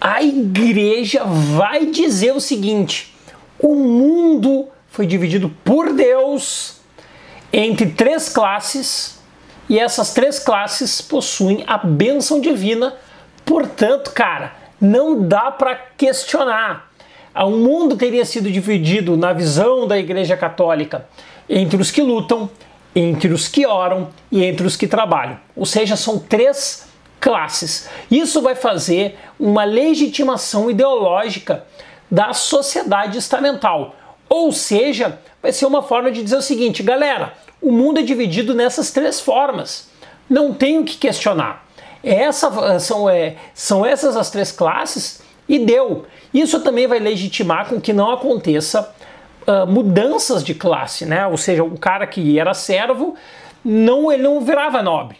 a 0.00 0.22
igreja 0.22 1.22
vai 1.24 1.86
dizer 1.86 2.34
o 2.34 2.40
seguinte: 2.40 3.14
o 3.60 3.74
mundo 3.74 4.68
foi 4.88 5.06
dividido 5.06 5.50
por 5.64 5.92
Deus 5.92 6.78
entre 7.52 7.86
três 7.86 8.28
classes 8.28 9.17
e 9.68 9.78
essas 9.78 10.14
três 10.14 10.38
classes 10.38 11.00
possuem 11.00 11.64
a 11.66 11.76
bênção 11.76 12.40
divina, 12.40 12.94
portanto, 13.44 14.12
cara, 14.12 14.52
não 14.80 15.22
dá 15.26 15.50
para 15.50 15.74
questionar. 15.74 16.90
O 17.34 17.50
mundo 17.50 17.96
teria 17.96 18.24
sido 18.24 18.50
dividido, 18.50 19.16
na 19.16 19.32
visão 19.32 19.86
da 19.86 19.98
Igreja 19.98 20.36
Católica, 20.36 21.06
entre 21.48 21.80
os 21.80 21.90
que 21.90 22.02
lutam, 22.02 22.50
entre 22.94 23.32
os 23.32 23.46
que 23.46 23.66
oram 23.66 24.08
e 24.30 24.44
entre 24.44 24.66
os 24.66 24.76
que 24.76 24.88
trabalham. 24.88 25.38
Ou 25.54 25.66
seja, 25.66 25.96
são 25.96 26.18
três 26.18 26.88
classes. 27.20 27.88
Isso 28.10 28.40
vai 28.42 28.54
fazer 28.54 29.18
uma 29.38 29.64
legitimação 29.64 30.70
ideológica 30.70 31.64
da 32.10 32.32
sociedade 32.32 33.18
estamental. 33.18 33.94
Ou 34.28 34.50
seja, 34.52 35.18
vai 35.42 35.52
ser 35.52 35.66
uma 35.66 35.82
forma 35.82 36.10
de 36.10 36.22
dizer 36.22 36.36
o 36.36 36.42
seguinte, 36.42 36.82
galera, 36.82 37.34
o 37.60 37.72
mundo 37.72 38.00
é 38.00 38.02
dividido 38.02 38.54
nessas 38.54 38.90
três 38.90 39.20
formas. 39.20 39.88
Não 40.28 40.52
tenho 40.52 40.84
que 40.84 40.96
questionar. 40.96 41.66
Essa, 42.02 42.78
são, 42.78 43.08
é, 43.08 43.36
são 43.54 43.84
essas 43.84 44.16
as 44.16 44.30
três 44.30 44.52
classes 44.52 45.20
e 45.48 45.58
deu. 45.58 46.06
Isso 46.32 46.60
também 46.60 46.86
vai 46.86 46.98
legitimar 46.98 47.68
com 47.68 47.80
que 47.80 47.92
não 47.92 48.10
aconteça 48.10 48.94
uh, 49.46 49.66
mudanças 49.66 50.44
de 50.44 50.54
classe, 50.54 51.06
né? 51.06 51.26
Ou 51.26 51.36
seja, 51.36 51.64
o 51.64 51.78
cara 51.78 52.06
que 52.06 52.38
era 52.38 52.54
servo 52.54 53.14
não 53.64 54.12
ele 54.12 54.22
não 54.22 54.40
virava 54.40 54.82
nobre, 54.82 55.16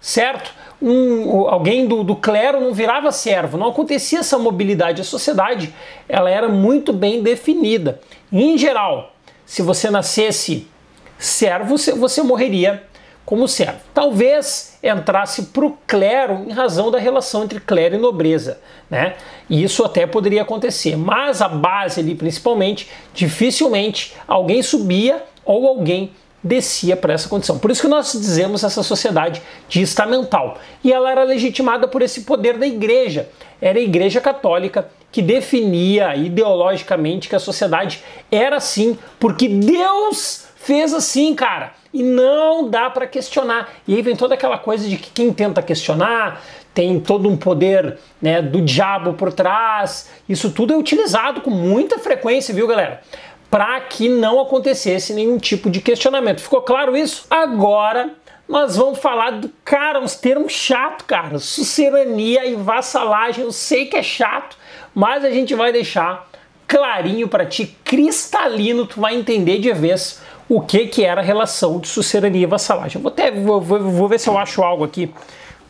certo? 0.00 0.52
Um, 0.80 1.48
alguém 1.48 1.86
do, 1.86 2.04
do 2.04 2.14
clero 2.14 2.60
não 2.60 2.74
virava 2.74 3.10
servo, 3.10 3.56
não 3.56 3.68
acontecia 3.68 4.20
essa 4.20 4.38
mobilidade. 4.38 5.00
A 5.00 5.04
sociedade 5.04 5.74
ela 6.08 6.30
era 6.30 6.48
muito 6.48 6.92
bem 6.92 7.22
definida. 7.22 8.00
Em 8.30 8.56
geral, 8.58 9.14
se 9.46 9.62
você 9.62 9.90
nascesse 9.90 10.68
servo, 11.18 11.76
você 11.76 12.22
morreria 12.22 12.82
como 13.24 13.48
servo. 13.48 13.78
Talvez 13.94 14.78
entrasse 14.82 15.44
para 15.44 15.64
o 15.64 15.78
clero 15.86 16.44
em 16.46 16.52
razão 16.52 16.90
da 16.90 16.98
relação 16.98 17.44
entre 17.44 17.58
clero 17.58 17.94
e 17.94 17.98
nobreza, 17.98 18.60
né? 18.90 19.14
E 19.48 19.62
isso 19.62 19.84
até 19.84 20.06
poderia 20.06 20.42
acontecer, 20.42 20.96
mas 20.96 21.40
a 21.40 21.48
base 21.48 22.00
ali, 22.00 22.14
principalmente, 22.14 22.90
dificilmente 23.14 24.14
alguém 24.28 24.62
subia 24.62 25.22
ou 25.44 25.66
alguém 25.66 26.12
descia 26.42 26.94
para 26.94 27.14
essa 27.14 27.26
condição. 27.26 27.58
Por 27.58 27.70
isso 27.70 27.80
que 27.80 27.88
nós 27.88 28.12
dizemos 28.12 28.62
essa 28.62 28.82
sociedade 28.82 29.40
de 29.66 29.80
estamental. 29.80 30.58
E 30.82 30.92
ela 30.92 31.10
era 31.10 31.24
legitimada 31.24 31.88
por 31.88 32.02
esse 32.02 32.20
poder 32.20 32.58
da 32.58 32.66
igreja. 32.66 33.30
Era 33.62 33.78
a 33.78 33.82
igreja 33.82 34.20
católica 34.20 34.86
que 35.10 35.22
definia 35.22 36.14
ideologicamente 36.14 37.30
que 37.30 37.36
a 37.36 37.40
sociedade 37.40 38.04
era 38.30 38.56
assim, 38.56 38.98
porque 39.18 39.48
Deus 39.48 40.44
fez 40.64 40.94
assim, 40.94 41.34
cara. 41.34 41.72
E 41.92 42.02
não 42.02 42.68
dá 42.68 42.90
para 42.90 43.06
questionar. 43.06 43.72
E 43.86 43.94
aí 43.94 44.02
vem 44.02 44.16
toda 44.16 44.34
aquela 44.34 44.58
coisa 44.58 44.88
de 44.88 44.96
que 44.96 45.10
quem 45.10 45.32
tenta 45.32 45.62
questionar 45.62 46.42
tem 46.72 46.98
todo 46.98 47.28
um 47.28 47.36
poder 47.36 47.98
né, 48.20 48.42
do 48.42 48.60
diabo 48.60 49.12
por 49.12 49.32
trás. 49.32 50.10
Isso 50.28 50.50
tudo 50.50 50.72
é 50.72 50.76
utilizado 50.76 51.40
com 51.40 51.50
muita 51.50 51.98
frequência, 51.98 52.52
viu, 52.52 52.66
galera? 52.66 53.00
Para 53.48 53.80
que 53.82 54.08
não 54.08 54.40
acontecesse 54.40 55.12
nenhum 55.12 55.38
tipo 55.38 55.70
de 55.70 55.80
questionamento. 55.80 56.40
Ficou 56.40 56.62
claro 56.62 56.96
isso? 56.96 57.26
Agora 57.30 58.10
nós 58.48 58.76
vamos 58.76 58.98
falar 58.98 59.30
do 59.30 59.50
cara, 59.64 60.00
uns 60.00 60.16
termos 60.16 60.52
chato, 60.52 61.04
cara. 61.04 61.38
Sucerania 61.38 62.44
e 62.44 62.56
vassalagem. 62.56 63.44
Eu 63.44 63.52
sei 63.52 63.86
que 63.86 63.96
é 63.96 64.02
chato, 64.02 64.56
mas 64.92 65.24
a 65.24 65.30
gente 65.30 65.54
vai 65.54 65.72
deixar 65.72 66.28
clarinho 66.66 67.28
para 67.28 67.46
ti, 67.46 67.76
cristalino, 67.84 68.86
tu 68.86 69.00
vai 69.00 69.14
entender 69.14 69.58
de 69.58 69.72
vez 69.72 70.20
o 70.48 70.60
que 70.60 70.86
que 70.86 71.04
era 71.04 71.20
a 71.20 71.24
relação 71.24 71.78
de 71.78 71.88
sucerania 71.88 72.42
e 72.42 72.46
vassalagem. 72.46 73.00
Vou 73.00 73.10
até 73.10 73.30
vou, 73.30 73.60
vou, 73.60 73.80
vou 73.80 74.08
ver 74.08 74.18
se 74.18 74.28
eu 74.28 74.36
acho 74.36 74.62
algo 74.62 74.84
aqui 74.84 75.12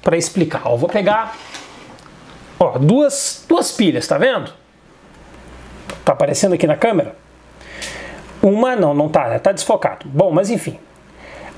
para 0.03 0.17
explicar. 0.17 0.61
Vou 0.77 0.89
pegar 0.89 1.37
ó, 2.59 2.79
duas 2.79 3.45
duas 3.49 3.73
pilhas, 3.73 4.07
tá 4.07 4.19
vendo? 4.19 4.53
Tá 6.05 6.13
aparecendo 6.13 6.55
aqui 6.55 6.67
na 6.67 6.77
câmera? 6.77 7.17
Uma 8.43 8.77
não, 8.77 8.93
não 8.93 9.09
tá, 9.09 9.39
tá 9.39 9.53
desfocado. 9.53 10.07
Bom, 10.09 10.31
mas 10.31 10.51
enfim. 10.51 10.79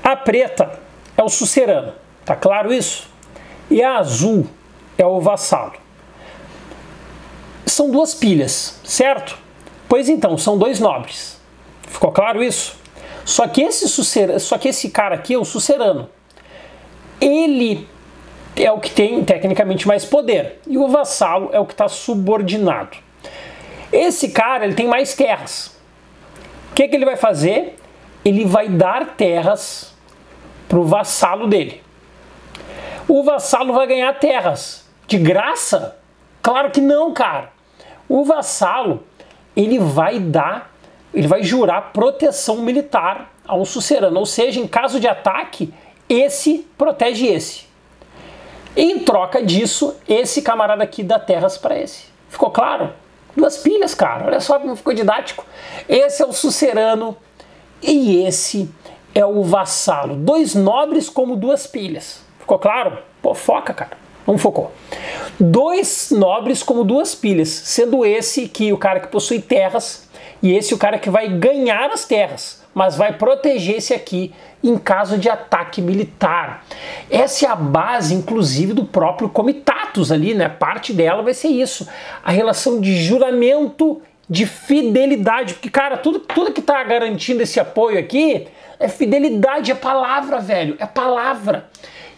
A 0.03 0.15
preta 0.15 0.79
é 1.17 1.23
o 1.23 1.27
sucerano, 1.27 1.91
tá 2.23 2.35
claro 2.35 2.71
isso? 2.71 3.09
E 3.69 3.83
a 3.83 3.97
azul 3.97 4.47
é 4.97 5.05
o 5.05 5.19
vassalo. 5.19 5.73
São 7.65 7.91
duas 7.91 8.13
pilhas, 8.13 8.79
certo? 8.85 9.37
Pois 9.89 10.07
então, 10.07 10.37
são 10.37 10.57
dois 10.57 10.79
nobres. 10.79 11.39
Ficou 11.83 12.11
claro 12.11 12.41
isso? 12.41 12.77
Só 13.27 13.45
que 13.45 13.61
esse 13.61 13.89
só 14.39 14.57
que 14.57 14.69
esse 14.69 14.89
cara 14.89 15.15
aqui 15.15 15.33
é 15.33 15.37
o 15.37 15.43
sucerano. 15.43 16.09
Ele 17.19 17.85
é 18.55 18.71
o 18.71 18.79
que 18.79 18.89
tem 18.89 19.21
tecnicamente 19.21 19.85
mais 19.85 20.05
poder 20.05 20.61
e 20.65 20.77
o 20.77 20.87
vassalo 20.87 21.49
é 21.51 21.59
o 21.59 21.65
que 21.65 21.73
está 21.73 21.89
subordinado. 21.89 22.95
Esse 23.91 24.29
cara 24.29 24.63
ele 24.63 24.75
tem 24.75 24.87
mais 24.87 25.13
terras. 25.13 25.77
O 26.71 26.73
que, 26.73 26.87
que 26.87 26.95
ele 26.95 27.03
vai 27.03 27.17
fazer? 27.17 27.77
Ele 28.23 28.45
vai 28.45 28.69
dar 28.69 29.17
terras 29.17 29.93
para 30.69 30.79
o 30.79 30.85
vassalo 30.85 31.47
dele. 31.47 31.83
O 33.09 33.23
vassalo 33.23 33.73
vai 33.73 33.87
ganhar 33.87 34.17
terras 34.19 34.87
de 35.05 35.17
graça? 35.17 35.97
Claro 36.41 36.71
que 36.71 36.79
não, 36.79 37.13
cara. 37.13 37.51
O 38.07 38.23
vassalo 38.23 39.03
ele 39.53 39.79
vai 39.79 40.17
dar, 40.17 40.73
ele 41.17 41.27
vai 41.27 41.41
jurar 41.41 41.93
proteção 41.93 42.57
militar 42.57 43.33
ao 43.47 43.65
sucerano, 43.65 44.19
ou 44.19 44.25
seja, 44.27 44.59
em 44.59 44.67
caso 44.67 44.99
de 44.99 45.07
ataque, 45.07 45.73
esse 46.07 46.67
protege 46.77 47.25
esse. 47.25 47.65
Em 48.75 48.99
troca 48.99 49.43
disso, 49.43 49.95
esse 50.07 50.43
camarada 50.43 50.83
aqui 50.83 51.01
dá 51.01 51.17
terras 51.17 51.57
para 51.57 51.75
esse. 51.75 52.03
Ficou 52.29 52.51
claro? 52.51 52.93
Duas 53.35 53.57
pilhas, 53.57 53.95
cara. 53.95 54.27
Olha 54.27 54.39
só 54.39 54.59
como 54.59 54.75
ficou 54.75 54.93
didático. 54.93 55.43
Esse 55.89 56.21
é 56.21 56.25
o 56.27 56.31
sucerano 56.31 57.17
e 57.81 58.23
esse 58.23 58.69
é 59.15 59.25
o 59.25 59.41
vassalo. 59.41 60.15
Dois 60.15 60.53
nobres 60.53 61.09
como 61.09 61.35
duas 61.35 61.65
pilhas. 61.65 62.21
Ficou 62.39 62.59
claro? 62.59 62.99
Pô, 63.23 63.33
foca, 63.33 63.73
cara. 63.73 63.97
Não 64.27 64.37
focou. 64.37 64.71
Dois 65.39 66.09
nobres 66.11 66.61
como 66.61 66.83
duas 66.83 67.15
pilhas, 67.15 67.49
sendo 67.49 68.05
esse 68.05 68.47
que 68.47 68.71
o 68.71 68.77
cara 68.77 68.99
que 68.99 69.07
possui 69.07 69.41
terras 69.41 70.06
e 70.41 70.53
esse 70.53 70.73
o 70.73 70.77
cara 70.77 70.99
que 70.99 71.09
vai 71.09 71.27
ganhar 71.27 71.89
as 71.91 72.05
terras, 72.05 72.63
mas 72.73 72.95
vai 72.95 73.13
proteger 73.13 73.77
esse 73.77 73.93
aqui 73.93 74.33
em 74.63 74.77
caso 74.77 75.17
de 75.17 75.29
ataque 75.29 75.81
militar. 75.81 76.65
Essa 77.09 77.45
é 77.45 77.49
a 77.49 77.55
base, 77.55 78.13
inclusive, 78.13 78.73
do 78.73 78.85
próprio 78.85 79.29
Comitatus 79.29 80.11
ali, 80.11 80.33
né? 80.33 80.49
Parte 80.49 80.93
dela 80.93 81.21
vai 81.23 81.33
ser 81.33 81.49
isso. 81.49 81.87
A 82.23 82.31
relação 82.31 82.81
de 82.81 82.95
juramento 82.95 84.01
de 84.29 84.45
fidelidade. 84.45 85.53
Porque, 85.53 85.69
cara, 85.69 85.97
tudo, 85.97 86.19
tudo 86.19 86.51
que 86.51 86.59
está 86.59 86.83
garantindo 86.83 87.41
esse 87.41 87.59
apoio 87.59 87.99
aqui 87.99 88.47
é 88.79 88.87
fidelidade, 88.87 89.71
é 89.71 89.75
palavra, 89.75 90.39
velho, 90.39 90.75
é 90.79 90.85
palavra. 90.85 91.69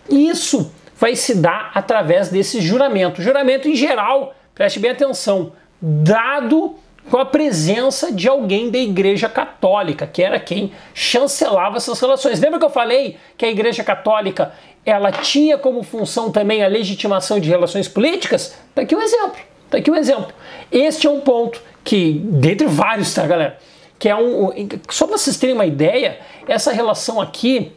Isso 0.09 0.71
vai 0.97 1.15
se 1.15 1.35
dar 1.35 1.71
através 1.73 2.29
desse 2.29 2.59
juramento. 2.59 3.21
Juramento 3.21 3.67
em 3.67 3.75
geral, 3.75 4.35
preste 4.53 4.79
bem 4.79 4.91
atenção, 4.91 5.53
dado 5.81 6.75
com 7.09 7.17
a 7.17 7.25
presença 7.25 8.11
de 8.11 8.27
alguém 8.27 8.69
da 8.69 8.77
Igreja 8.77 9.29
Católica, 9.29 10.07
que 10.07 10.21
era 10.21 10.39
quem 10.39 10.71
chancelava 10.93 11.77
essas 11.77 11.99
relações. 11.99 12.39
Lembra 12.39 12.59
que 12.59 12.65
eu 12.65 12.69
falei 12.69 13.17
que 13.37 13.45
a 13.45 13.49
Igreja 13.49 13.83
Católica 13.83 14.53
ela 14.85 15.11
tinha 15.11 15.57
como 15.57 15.83
função 15.83 16.31
também 16.31 16.63
a 16.63 16.67
legitimação 16.67 17.39
de 17.39 17.49
relações 17.49 17.87
políticas? 17.87 18.55
Tá 18.73 18.81
aqui 18.81 18.95
um 18.95 19.01
exemplo. 19.01 19.37
Tá 19.69 19.77
aqui 19.77 19.91
um 19.91 19.95
exemplo. 19.95 20.33
Este 20.71 21.05
é 21.07 21.09
um 21.09 21.19
ponto 21.19 21.61
que, 21.83 22.21
dentre 22.23 22.65
vários, 22.67 23.13
tá, 23.13 23.25
galera? 23.25 23.57
que 23.99 24.07
é 24.07 24.15
um. 24.15 24.49
Só 24.89 25.05
para 25.05 25.17
vocês 25.17 25.37
terem 25.37 25.53
uma 25.53 25.65
ideia, 25.65 26.17
essa 26.47 26.71
relação 26.71 27.19
aqui 27.19 27.73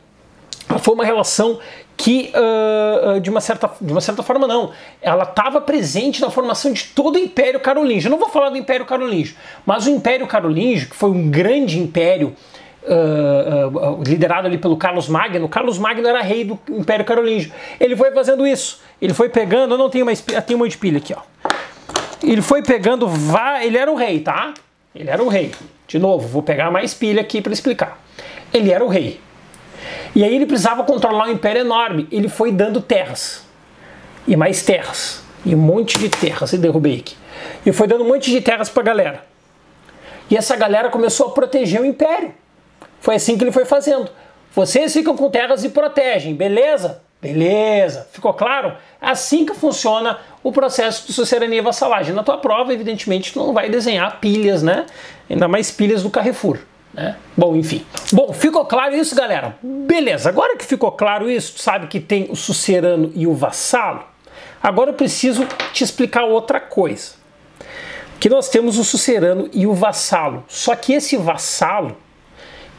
foi 0.78 0.94
uma 0.94 1.04
relação 1.04 1.58
que, 2.02 2.32
uh, 2.34 3.20
de, 3.20 3.30
uma 3.30 3.40
certa, 3.40 3.70
de 3.80 3.92
uma 3.92 4.00
certa 4.00 4.24
forma, 4.24 4.48
não. 4.48 4.72
Ela 5.00 5.22
estava 5.22 5.60
presente 5.60 6.20
na 6.20 6.30
formação 6.30 6.72
de 6.72 6.82
todo 6.86 7.14
o 7.14 7.18
Império 7.18 7.60
Carolíngio. 7.60 8.08
Eu 8.08 8.10
não 8.10 8.18
vou 8.18 8.28
falar 8.28 8.50
do 8.50 8.56
Império 8.56 8.84
Carolíngio, 8.84 9.36
mas 9.64 9.86
o 9.86 9.90
Império 9.90 10.26
Carolíngio, 10.26 10.88
que 10.88 10.96
foi 10.96 11.10
um 11.10 11.30
grande 11.30 11.78
império 11.78 12.34
uh, 12.82 14.00
uh, 14.00 14.02
liderado 14.02 14.48
ali 14.48 14.58
pelo 14.58 14.76
Carlos 14.76 15.06
Magno, 15.06 15.48
Carlos 15.48 15.78
Magno 15.78 16.08
era 16.08 16.22
rei 16.22 16.42
do 16.42 16.58
Império 16.70 17.04
Carolíngio. 17.04 17.52
Ele 17.78 17.94
foi 17.94 18.10
fazendo 18.10 18.44
isso. 18.44 18.80
Ele 19.00 19.14
foi 19.14 19.28
pegando, 19.28 19.74
eu 19.74 19.78
não 19.78 19.88
tenho 19.88 20.04
mais, 20.04 20.20
tenho 20.20 20.58
uma 20.58 20.68
de 20.68 20.76
pilha 20.76 20.98
aqui, 20.98 21.14
ó. 21.14 21.20
Ele 22.20 22.42
foi 22.42 22.64
pegando, 22.64 23.08
ele 23.62 23.78
era 23.78 23.90
o 23.90 23.94
rei, 23.94 24.18
tá? 24.18 24.54
Ele 24.92 25.08
era 25.08 25.22
o 25.22 25.28
rei. 25.28 25.52
De 25.86 26.00
novo, 26.00 26.26
vou 26.26 26.42
pegar 26.42 26.68
mais 26.68 26.94
pilha 26.94 27.20
aqui 27.20 27.40
para 27.40 27.52
explicar. 27.52 27.96
Ele 28.52 28.72
era 28.72 28.84
o 28.84 28.88
rei. 28.88 29.20
E 30.14 30.22
aí 30.22 30.34
ele 30.34 30.46
precisava 30.46 30.84
controlar 30.84 31.26
um 31.26 31.32
império 31.32 31.60
enorme. 31.60 32.06
Ele 32.10 32.28
foi 32.28 32.52
dando 32.52 32.80
terras. 32.80 33.44
E 34.26 34.36
mais 34.36 34.62
terras. 34.62 35.22
E 35.44 35.54
um 35.54 35.58
monte 35.58 35.98
de 35.98 36.08
terras. 36.08 36.52
E 36.52 36.58
derrubei 36.58 36.98
aqui. 36.98 37.16
E 37.64 37.72
foi 37.72 37.86
dando 37.86 38.04
um 38.04 38.08
monte 38.08 38.30
de 38.30 38.40
terras 38.40 38.68
para 38.68 38.82
a 38.82 38.86
galera. 38.86 39.24
E 40.30 40.36
essa 40.36 40.56
galera 40.56 40.90
começou 40.90 41.28
a 41.28 41.30
proteger 41.30 41.80
o 41.80 41.84
império. 41.84 42.32
Foi 43.00 43.16
assim 43.16 43.36
que 43.36 43.44
ele 43.44 43.52
foi 43.52 43.64
fazendo. 43.64 44.10
Vocês 44.54 44.92
ficam 44.92 45.16
com 45.16 45.30
terras 45.30 45.64
e 45.64 45.70
protegem, 45.70 46.34
beleza? 46.34 47.02
Beleza, 47.20 48.08
ficou 48.10 48.34
claro? 48.34 48.76
Assim 49.00 49.46
que 49.46 49.54
funciona 49.54 50.18
o 50.42 50.50
processo 50.50 51.06
de 51.06 51.12
sucerania 51.12 51.58
e 51.58 51.62
vassalagem. 51.62 52.12
Na 52.12 52.24
tua 52.24 52.36
prova, 52.36 52.72
evidentemente, 52.72 53.32
tu 53.32 53.38
não 53.38 53.52
vai 53.52 53.70
desenhar 53.70 54.20
pilhas, 54.20 54.62
né? 54.62 54.86
Ainda 55.30 55.46
mais 55.46 55.70
pilhas 55.70 56.02
do 56.02 56.10
Carrefour. 56.10 56.58
Né? 56.92 57.16
Bom, 57.36 57.56
enfim. 57.56 57.84
Bom, 58.12 58.32
ficou 58.32 58.64
claro 58.64 58.94
isso, 58.94 59.14
galera? 59.14 59.56
Beleza, 59.62 60.28
agora 60.28 60.56
que 60.56 60.64
ficou 60.64 60.92
claro 60.92 61.30
isso, 61.30 61.58
sabe 61.58 61.86
que 61.86 62.00
tem 62.00 62.26
o 62.30 62.36
sucerano 62.36 63.10
e 63.14 63.26
o 63.26 63.34
vassalo, 63.34 64.04
agora 64.62 64.90
eu 64.90 64.94
preciso 64.94 65.46
te 65.72 65.82
explicar 65.82 66.24
outra 66.24 66.60
coisa. 66.60 67.12
Que 68.20 68.28
nós 68.28 68.48
temos 68.48 68.78
o 68.78 68.84
sucerano 68.84 69.48
e 69.52 69.66
o 69.66 69.74
vassalo. 69.74 70.44
Só 70.46 70.76
que 70.76 70.92
esse 70.92 71.16
vassalo, 71.16 71.96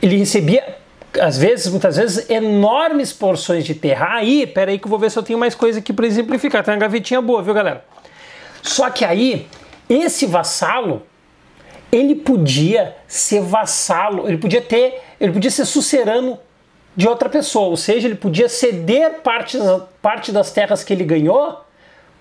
ele 0.02 0.18
recebia 0.18 0.78
às 1.20 1.38
vezes, 1.38 1.68
muitas 1.68 1.98
vezes, 1.98 2.30
enormes 2.30 3.14
porções 3.14 3.66
de 3.66 3.76
terra. 3.76 4.16
Aí, 4.16 4.48
peraí 4.48 4.80
que 4.80 4.86
eu 4.86 4.90
vou 4.90 4.98
ver 4.98 5.12
se 5.12 5.20
eu 5.20 5.24
tenho 5.24 5.38
mais 5.38 5.54
coisa 5.54 5.80
aqui 5.80 5.94
para 5.94 6.08
exemplificar. 6.08 6.64
Tem 6.64 6.74
uma 6.74 6.80
gavetinha 6.80 7.22
boa, 7.22 7.42
viu, 7.42 7.54
galera? 7.54 7.86
Só 8.62 8.90
que 8.90 9.06
aí, 9.06 9.48
esse 9.90 10.26
vassalo, 10.26 11.04
ele 11.94 12.16
podia 12.16 12.96
ser 13.08 13.40
vassalo, 13.42 14.28
ele 14.28 14.40
podia 14.40 14.62
ter, 14.62 15.00
ele 15.20 15.32
podia 15.32 15.52
ser 15.52 15.64
sucerano 15.64 16.40
de 16.96 17.08
outra 17.08 17.30
pessoa, 17.30 17.68
ou 17.68 17.78
seja, 17.78 18.08
ele 18.08 18.16
podia 18.16 18.50
ceder 18.50 19.22
parte, 19.22 19.60
parte 20.02 20.32
das 20.32 20.52
terras 20.52 20.84
que 20.84 20.92
ele 20.92 21.04
ganhou 21.04 21.64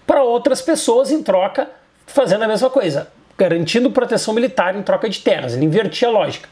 para 0.06 0.22
outras 0.22 0.60
pessoas 0.60 1.10
em 1.10 1.22
troca, 1.22 1.70
fazendo 2.06 2.42
a 2.42 2.48
mesma 2.48 2.68
coisa, 2.68 3.08
garantindo 3.38 3.90
proteção 3.90 4.34
militar 4.34 4.76
em 4.76 4.82
troca 4.82 5.08
de 5.08 5.20
terras. 5.20 5.54
Ele 5.54 5.64
invertia 5.64 6.08
a 6.08 6.10
lógica. 6.10 6.50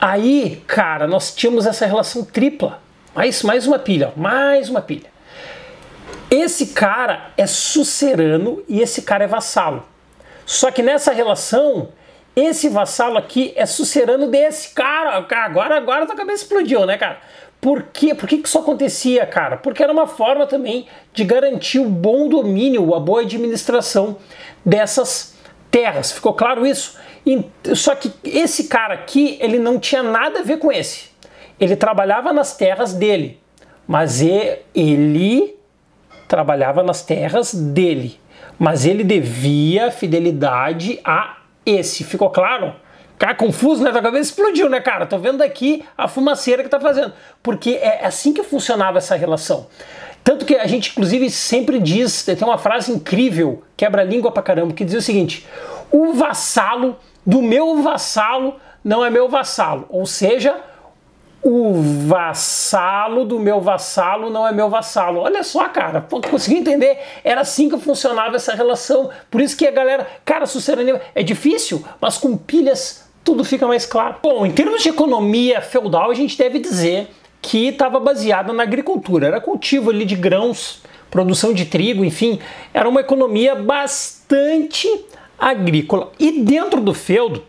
Aí, 0.00 0.60
cara, 0.66 1.06
nós 1.06 1.32
tínhamos 1.32 1.64
essa 1.64 1.86
relação 1.86 2.24
tripla. 2.24 2.80
Mais, 3.14 3.42
mais 3.44 3.68
uma 3.68 3.78
pilha, 3.78 4.12
mais 4.16 4.68
uma 4.68 4.80
pilha. 4.80 5.10
Esse 6.28 6.68
cara 6.68 7.30
é 7.36 7.46
sucerano 7.46 8.62
e 8.68 8.80
esse 8.80 9.02
cara 9.02 9.24
é 9.24 9.26
vassalo. 9.28 9.84
Só 10.44 10.70
que 10.70 10.82
nessa 10.82 11.12
relação, 11.12 11.88
esse 12.38 12.68
vassalo 12.68 13.18
aqui 13.18 13.52
é 13.56 13.66
sucerano 13.66 14.28
desse 14.28 14.72
cara. 14.74 15.16
Agora, 15.16 15.76
agora 15.76 16.04
a 16.04 16.06
tua 16.06 16.16
cabeça 16.16 16.44
explodiu, 16.44 16.86
né, 16.86 16.96
cara? 16.96 17.18
Por 17.60 17.84
quê? 17.92 18.14
Por 18.14 18.28
que, 18.28 18.38
que 18.38 18.48
isso 18.48 18.58
acontecia, 18.58 19.26
cara? 19.26 19.56
Porque 19.56 19.82
era 19.82 19.92
uma 19.92 20.06
forma 20.06 20.46
também 20.46 20.86
de 21.12 21.24
garantir 21.24 21.80
o 21.80 21.88
bom 21.88 22.28
domínio, 22.28 22.94
a 22.94 23.00
boa 23.00 23.22
administração 23.22 24.18
dessas 24.64 25.34
terras. 25.70 26.12
Ficou 26.12 26.32
claro 26.32 26.64
isso? 26.64 26.96
Só 27.74 27.94
que 27.96 28.12
esse 28.22 28.68
cara 28.68 28.94
aqui, 28.94 29.36
ele 29.40 29.58
não 29.58 29.78
tinha 29.80 30.02
nada 30.02 30.38
a 30.38 30.42
ver 30.42 30.58
com 30.58 30.70
esse. 30.70 31.10
Ele 31.58 31.74
trabalhava 31.74 32.32
nas 32.32 32.56
terras 32.56 32.94
dele, 32.94 33.40
mas 33.86 34.22
ele 34.22 35.56
trabalhava 36.28 36.82
nas 36.84 37.02
terras 37.02 37.52
dele, 37.52 38.20
mas 38.58 38.86
ele 38.86 39.02
devia 39.02 39.90
fidelidade 39.90 41.00
a 41.02 41.38
esse. 41.70 42.04
Ficou 42.04 42.30
claro? 42.30 42.74
Cara, 43.18 43.34
confuso, 43.34 43.82
né? 43.82 43.90
Tua 43.90 44.00
cabeça 44.00 44.30
explodiu, 44.30 44.68
né, 44.68 44.80
cara? 44.80 45.04
Tô 45.04 45.18
vendo 45.18 45.42
aqui 45.42 45.84
a 45.96 46.06
fumaceira 46.06 46.62
que 46.62 46.68
tá 46.68 46.78
fazendo. 46.78 47.12
Porque 47.42 47.70
é 47.70 48.06
assim 48.06 48.32
que 48.32 48.42
funcionava 48.44 48.98
essa 48.98 49.16
relação. 49.16 49.66
Tanto 50.22 50.44
que 50.44 50.54
a 50.54 50.66
gente, 50.66 50.90
inclusive, 50.90 51.28
sempre 51.30 51.80
diz, 51.80 52.22
tem 52.24 52.36
uma 52.42 52.58
frase 52.58 52.92
incrível, 52.92 53.62
quebra-língua 53.76 54.30
pra 54.30 54.42
caramba, 54.42 54.72
que 54.72 54.84
diz 54.84 54.94
o 54.94 55.02
seguinte: 55.02 55.46
o 55.90 56.12
vassalo 56.12 56.96
do 57.26 57.42
meu 57.42 57.82
vassalo 57.82 58.56
não 58.84 59.04
é 59.04 59.10
meu 59.10 59.28
vassalo. 59.28 59.86
Ou 59.88 60.06
seja, 60.06 60.54
o 61.50 61.72
vassalo 62.06 63.24
do 63.24 63.38
meu 63.38 63.58
vassalo 63.58 64.28
não 64.28 64.46
é 64.46 64.52
meu 64.52 64.68
vassalo. 64.68 65.20
Olha 65.20 65.42
só, 65.42 65.66
cara, 65.70 66.06
consegui 66.30 66.58
entender? 66.58 66.98
Era 67.24 67.40
assim 67.40 67.70
que 67.70 67.78
funcionava 67.78 68.36
essa 68.36 68.54
relação. 68.54 69.08
Por 69.30 69.40
isso 69.40 69.56
que 69.56 69.66
a 69.66 69.70
galera, 69.70 70.06
cara, 70.26 70.44
sucedâneo 70.44 71.00
é 71.14 71.22
difícil, 71.22 71.82
mas 71.98 72.18
com 72.18 72.36
pilhas 72.36 73.08
tudo 73.24 73.42
fica 73.44 73.66
mais 73.66 73.86
claro. 73.86 74.16
Bom, 74.22 74.44
em 74.44 74.50
termos 74.50 74.82
de 74.82 74.90
economia 74.90 75.62
feudal, 75.62 76.10
a 76.10 76.14
gente 76.14 76.36
deve 76.36 76.58
dizer 76.58 77.08
que 77.40 77.68
estava 77.68 77.98
baseada 77.98 78.52
na 78.52 78.64
agricultura. 78.64 79.28
Era 79.28 79.40
cultivo 79.40 79.88
ali 79.88 80.04
de 80.04 80.16
grãos, 80.16 80.82
produção 81.10 81.54
de 81.54 81.64
trigo, 81.64 82.04
enfim, 82.04 82.38
era 82.74 82.86
uma 82.86 83.00
economia 83.00 83.54
bastante 83.54 84.86
agrícola. 85.38 86.12
E 86.18 86.42
dentro 86.42 86.82
do 86.82 86.92
feudo, 86.92 87.42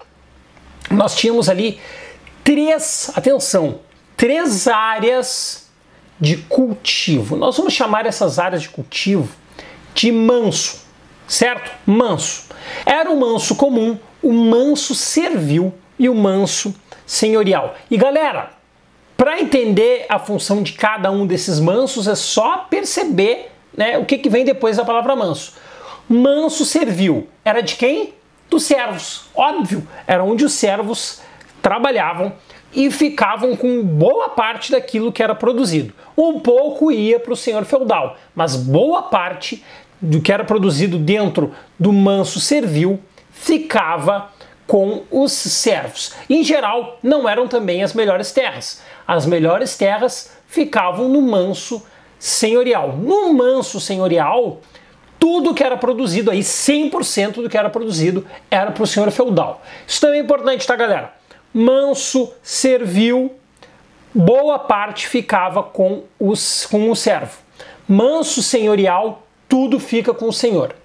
nós 0.90 1.18
tínhamos 1.18 1.50
ali 1.50 1.82
três, 2.46 3.12
atenção, 3.14 3.80
três 4.20 4.68
áreas 4.68 5.70
de 6.20 6.36
cultivo. 6.36 7.38
Nós 7.38 7.56
vamos 7.56 7.72
chamar 7.72 8.06
essas 8.06 8.38
áreas 8.38 8.64
de 8.64 8.70
cultivo 8.70 9.34
de 9.96 10.12
manso, 10.12 10.82
certo? 11.26 11.72
Manso. 11.86 12.50
Era 12.86 13.10
o 13.10 13.18
manso 13.18 13.56
comum, 13.56 13.98
o 14.22 14.34
manso 14.34 14.94
servil 14.94 15.74
e 15.98 16.10
o 16.10 16.14
manso 16.14 16.76
senhorial. 17.06 17.76
E 17.90 17.96
galera, 17.96 18.50
para 19.16 19.40
entender 19.40 20.06
a 20.10 20.20
função 20.20 20.62
de 20.62 20.74
cada 20.74 21.10
um 21.10 21.26
desses 21.26 21.58
mansos 21.58 22.06
é 22.06 22.16
só 22.16 22.58
perceber 22.70 23.50
né, 23.76 23.98
o 23.98 24.04
que, 24.04 24.18
que 24.18 24.30
vem 24.30 24.44
depois 24.44 24.76
da 24.76 24.84
palavra 24.84 25.16
manso. 25.16 25.54
Manso 26.10 26.66
servil 26.66 27.30
era 27.46 27.62
de 27.62 27.76
quem? 27.76 28.14
Dos 28.50 28.64
servos. 28.64 29.30
Óbvio, 29.34 29.88
era 30.06 30.26
onde 30.26 30.44
os 30.44 30.52
servos 30.52 31.22
trabalhavam 31.62 32.34
e 32.74 32.92
ficavam 32.92 33.56
com 33.56 33.84
boa 33.84 34.30
parte 34.30 34.72
daquilo 34.72 35.12
que 35.12 35.24
era 35.24 35.34
produzido. 35.34 35.94
Um 36.18 36.40
pouco 36.40 36.92
ia 36.92 37.20
para 37.20 37.34
o 37.34 37.38
senhor 37.38 37.66
feudal, 37.66 38.18
mas 38.36 38.56
boa 38.56 39.04
parte 39.04 39.64
do 40.02 40.22
que 40.22 40.32
era 40.32 40.44
produzido 40.44 40.98
dentro 40.98 41.54
do 41.78 41.92
manso 41.92 42.40
servil 42.40 43.00
ficava 43.32 44.30
com 44.68 45.04
os 45.10 45.32
servos. 45.32 46.14
Em 46.30 46.44
geral, 46.44 47.00
não 47.02 47.28
eram 47.28 47.48
também 47.48 47.84
as 47.84 47.94
melhores 47.94 48.32
terras. 48.32 48.82
As 49.08 49.26
melhores 49.26 49.76
terras 49.76 50.32
ficavam 50.48 51.10
no 51.10 51.22
manso 51.22 51.84
senhorial. 52.20 52.96
No 52.96 53.34
manso 53.34 53.80
senhorial, 53.80 54.62
tudo 55.20 55.54
que 55.54 55.64
era 55.64 55.76
produzido 55.76 56.30
aí, 56.30 56.40
100% 56.40 57.42
do 57.42 57.50
que 57.50 57.58
era 57.58 57.70
produzido, 57.70 58.26
era 58.52 58.72
para 58.72 58.84
o 58.84 58.88
senhor 58.88 59.10
feudal. 59.12 59.62
Isso 59.88 60.00
também 60.00 60.20
é 60.20 60.24
importante, 60.24 60.68
tá, 60.68 60.76
galera? 60.76 61.19
Manso 61.54 62.32
servil, 62.44 63.34
boa 64.14 64.60
parte 64.60 65.08
ficava 65.08 65.64
com, 65.64 66.04
os, 66.20 66.66
com 66.66 66.92
o 66.92 66.96
servo. 66.96 67.38
Manso 67.88 68.44
senhorial, 68.44 69.24
tudo 69.48 69.80
fica 69.80 70.14
com 70.14 70.28
o 70.28 70.34
senhor. 70.34 70.76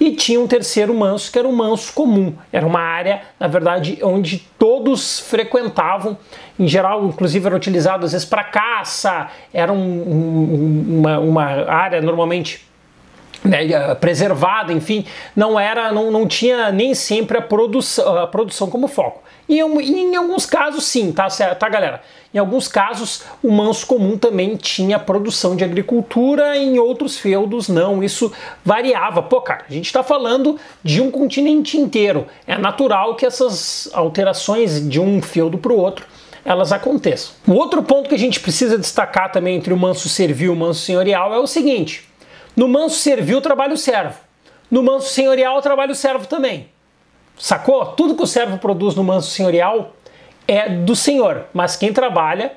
E 0.00 0.12
tinha 0.12 0.40
um 0.40 0.46
terceiro 0.46 0.94
manso, 0.94 1.30
que 1.30 1.38
era 1.38 1.46
o 1.46 1.52
manso 1.52 1.92
comum. 1.92 2.34
Era 2.50 2.66
uma 2.66 2.80
área, 2.80 3.20
na 3.38 3.46
verdade, 3.46 3.98
onde 4.02 4.38
todos 4.58 5.20
frequentavam. 5.20 6.16
Em 6.58 6.66
geral, 6.66 7.04
inclusive, 7.04 7.46
era 7.46 7.54
utilizado 7.54 8.06
às 8.06 8.12
vezes 8.12 8.26
para 8.26 8.42
caça. 8.42 9.28
Era 9.52 9.70
um, 9.70 9.78
um, 9.78 10.98
uma, 11.00 11.18
uma 11.18 11.44
área 11.44 12.00
normalmente 12.00 12.66
né, 13.44 13.94
preservada, 13.94 14.72
enfim, 14.72 15.04
não 15.34 15.58
era, 15.58 15.92
não, 15.92 16.10
não 16.10 16.26
tinha 16.26 16.70
nem 16.70 16.94
sempre 16.94 17.38
a 17.38 17.42
produção, 17.42 18.18
a 18.18 18.26
produção 18.26 18.68
como 18.68 18.86
foco. 18.88 19.22
E 19.48 19.58
em, 19.58 20.12
em 20.12 20.16
alguns 20.16 20.46
casos, 20.46 20.84
sim, 20.84 21.10
tá, 21.10 21.26
tá, 21.28 21.68
galera? 21.68 22.02
Em 22.32 22.38
alguns 22.38 22.68
casos, 22.68 23.24
o 23.42 23.50
manso 23.50 23.84
comum 23.84 24.16
também 24.16 24.56
tinha 24.56 24.96
produção 24.96 25.56
de 25.56 25.64
agricultura, 25.64 26.56
em 26.56 26.78
outros 26.78 27.18
feudos 27.18 27.68
não. 27.68 28.00
Isso 28.04 28.32
variava. 28.64 29.20
Pô, 29.20 29.40
cara, 29.40 29.64
a 29.68 29.72
gente 29.72 29.86
está 29.86 30.04
falando 30.04 30.56
de 30.84 31.00
um 31.02 31.10
continente 31.10 31.76
inteiro. 31.76 32.28
É 32.46 32.56
natural 32.56 33.16
que 33.16 33.26
essas 33.26 33.90
alterações 33.92 34.88
de 34.88 35.00
um 35.00 35.20
feudo 35.20 35.58
para 35.58 35.72
o 35.72 35.76
outro 35.76 36.06
elas 36.44 36.72
aconteçam. 36.72 37.32
O 37.46 37.52
outro 37.52 37.82
ponto 37.82 38.08
que 38.08 38.14
a 38.14 38.18
gente 38.18 38.40
precisa 38.40 38.78
destacar 38.78 39.30
também 39.30 39.56
entre 39.56 39.74
o 39.74 39.76
manso 39.76 40.08
servil 40.08 40.52
e 40.52 40.54
o 40.54 40.56
manso 40.56 40.80
senhorial 40.80 41.34
é 41.34 41.38
o 41.38 41.46
seguinte: 41.46 42.08
no 42.60 42.68
manso 42.68 42.96
servil 42.96 43.40
o 43.72 43.76
servo, 43.78 44.18
no 44.70 44.82
manso 44.82 45.08
senhorial 45.08 45.62
o 45.88 45.94
servo 45.94 46.26
também. 46.26 46.68
Sacou? 47.38 47.86
Tudo 47.86 48.14
que 48.14 48.22
o 48.22 48.26
servo 48.26 48.58
produz 48.58 48.94
no 48.94 49.02
manso 49.02 49.30
senhorial 49.30 49.96
é 50.46 50.68
do 50.68 50.94
senhor, 50.94 51.46
mas 51.54 51.74
quem 51.74 51.90
trabalha 51.90 52.52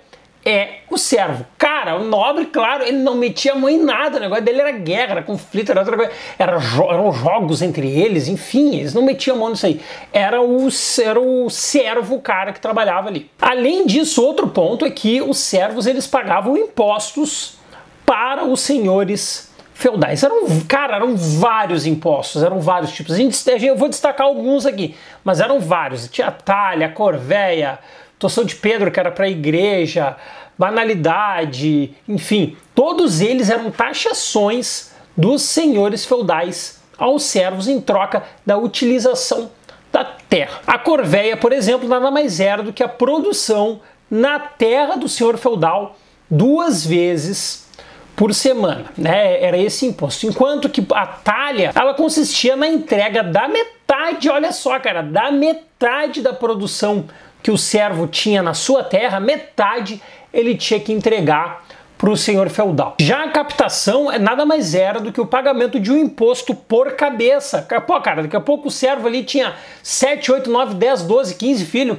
é 0.46 0.80
o 0.90 0.98
servo. 0.98 1.46
Cara, 1.58 1.96
o 1.96 2.04
nobre, 2.04 2.48
claro, 2.48 2.84
ele 2.84 2.98
não 2.98 3.16
metia 3.16 3.54
a 3.54 3.56
mão 3.56 3.70
em 3.70 3.82
nada, 3.82 4.18
o 4.18 4.20
negócio 4.20 4.44
dele 4.44 4.60
era 4.60 4.74
guerra, 4.74 5.12
era 5.12 5.24
conflito, 5.24 5.72
era 5.72 5.80
outra 5.80 5.96
coisa, 5.96 6.12
era 6.38 6.58
jo 6.58 6.84
eram 6.84 7.10
jogos 7.14 7.62
entre 7.62 7.90
eles, 7.90 8.28
enfim, 8.28 8.76
eles 8.76 8.94
não 8.94 9.04
metiam 9.04 9.38
a 9.38 9.40
mão 9.40 9.52
nisso 9.52 9.66
aí. 9.66 9.80
Era 10.12 10.42
o, 10.42 10.68
era 11.02 11.22
o 11.22 11.50
servo, 11.50 12.16
o 12.16 12.22
cara 12.22 12.52
que 12.52 12.60
trabalhava 12.60 13.08
ali. 13.08 13.32
Além 13.40 13.86
disso, 13.86 14.22
outro 14.22 14.50
ponto 14.50 14.84
é 14.84 14.92
que 14.92 15.22
os 15.22 15.38
servos 15.38 15.88
eles 15.88 16.06
pagavam 16.06 16.58
impostos 16.58 17.58
para 18.06 18.44
os 18.44 18.60
senhores 18.60 19.53
feudais. 19.74 20.24
Eram, 20.24 20.46
cara, 20.68 20.96
eram 20.96 21.16
vários 21.16 21.86
impostos, 21.86 22.44
eram 22.44 22.60
vários 22.60 22.92
tipos. 22.92 23.18
Eu 23.62 23.76
vou 23.76 23.90
destacar 23.90 24.28
alguns 24.28 24.66
aqui, 24.66 24.96
mas 25.24 25.40
eram 25.40 25.60
vários. 25.60 26.08
Tinha 26.08 26.32
talha, 26.32 26.90
corvéia, 26.90 27.80
toção 28.18 28.46
de 28.46 28.56
Pedro, 28.56 28.92
que 28.92 29.00
era 29.00 29.12
para 29.12 29.26
a 29.26 29.30
igreja, 29.30 30.16
banalidade, 30.58 31.94
enfim. 32.08 32.56
Todos 32.76 33.22
eles 33.22 33.50
eram 33.50 33.72
taxações 33.72 34.94
dos 35.16 35.42
senhores 35.42 36.06
feudais 36.06 36.82
aos 36.98 37.24
servos 37.24 37.68
em 37.68 37.82
troca 37.82 38.24
da 38.46 38.58
utilização 38.58 39.52
da 39.92 40.04
terra. 40.04 40.62
A 40.66 40.78
corvéia, 40.78 41.38
por 41.38 41.52
exemplo, 41.52 41.88
nada 41.88 42.10
mais 42.10 42.40
era 42.40 42.64
do 42.64 42.74
que 42.74 42.84
a 42.84 42.88
produção 42.88 43.82
na 44.10 44.40
terra 44.40 44.96
do 44.96 45.08
senhor 45.08 45.38
feudal 45.38 45.98
duas 46.30 46.86
vezes 46.86 47.68
por 48.16 48.34
semana, 48.34 48.86
né? 48.98 49.42
Era 49.44 49.58
esse 49.58 49.86
imposto. 49.86 50.28
Enquanto 50.28 50.70
que 50.70 50.86
a 50.94 51.06
talha, 51.06 51.72
ela 51.76 51.94
consistia 51.94 52.56
na 52.56 52.68
entrega 52.68 53.24
da 53.24 53.48
metade, 53.48 54.30
olha 54.30 54.52
só, 54.52 54.80
cara, 54.80 55.02
da 55.02 55.32
metade 55.32 56.22
da 56.22 56.34
produção 56.34 57.06
que 57.42 57.52
o 57.52 57.58
servo 57.58 58.08
tinha 58.08 58.42
na 58.42 58.54
sua 58.54 58.84
terra, 58.84 59.20
metade 59.20 60.02
ele 60.34 60.56
tinha 60.56 60.80
que 60.80 60.94
entregar 60.94 61.64
para 61.98 62.10
o 62.10 62.18
senhor 62.18 62.50
feudal. 62.50 62.96
Já 63.00 63.24
a 63.24 63.30
captação 63.30 64.12
é 64.12 64.20
nada 64.20 64.46
mais 64.46 64.76
era 64.76 65.00
do 65.00 65.12
que 65.12 65.22
o 65.22 65.26
pagamento 65.26 65.80
de 65.80 65.92
um 65.92 65.98
imposto 65.98 66.54
por 66.54 66.94
cabeça. 66.94 67.66
Pô, 67.88 68.00
cara, 68.02 68.24
daqui 68.24 68.36
a 68.36 68.42
pouco 68.42 68.68
o 68.68 68.72
servo 68.72 69.08
ali 69.08 69.24
tinha 69.24 69.56
7, 69.82 70.32
8, 70.32 70.50
9, 70.50 70.74
10, 70.76 71.04
12, 71.04 71.36
15 71.36 71.66
filhos, 71.66 71.98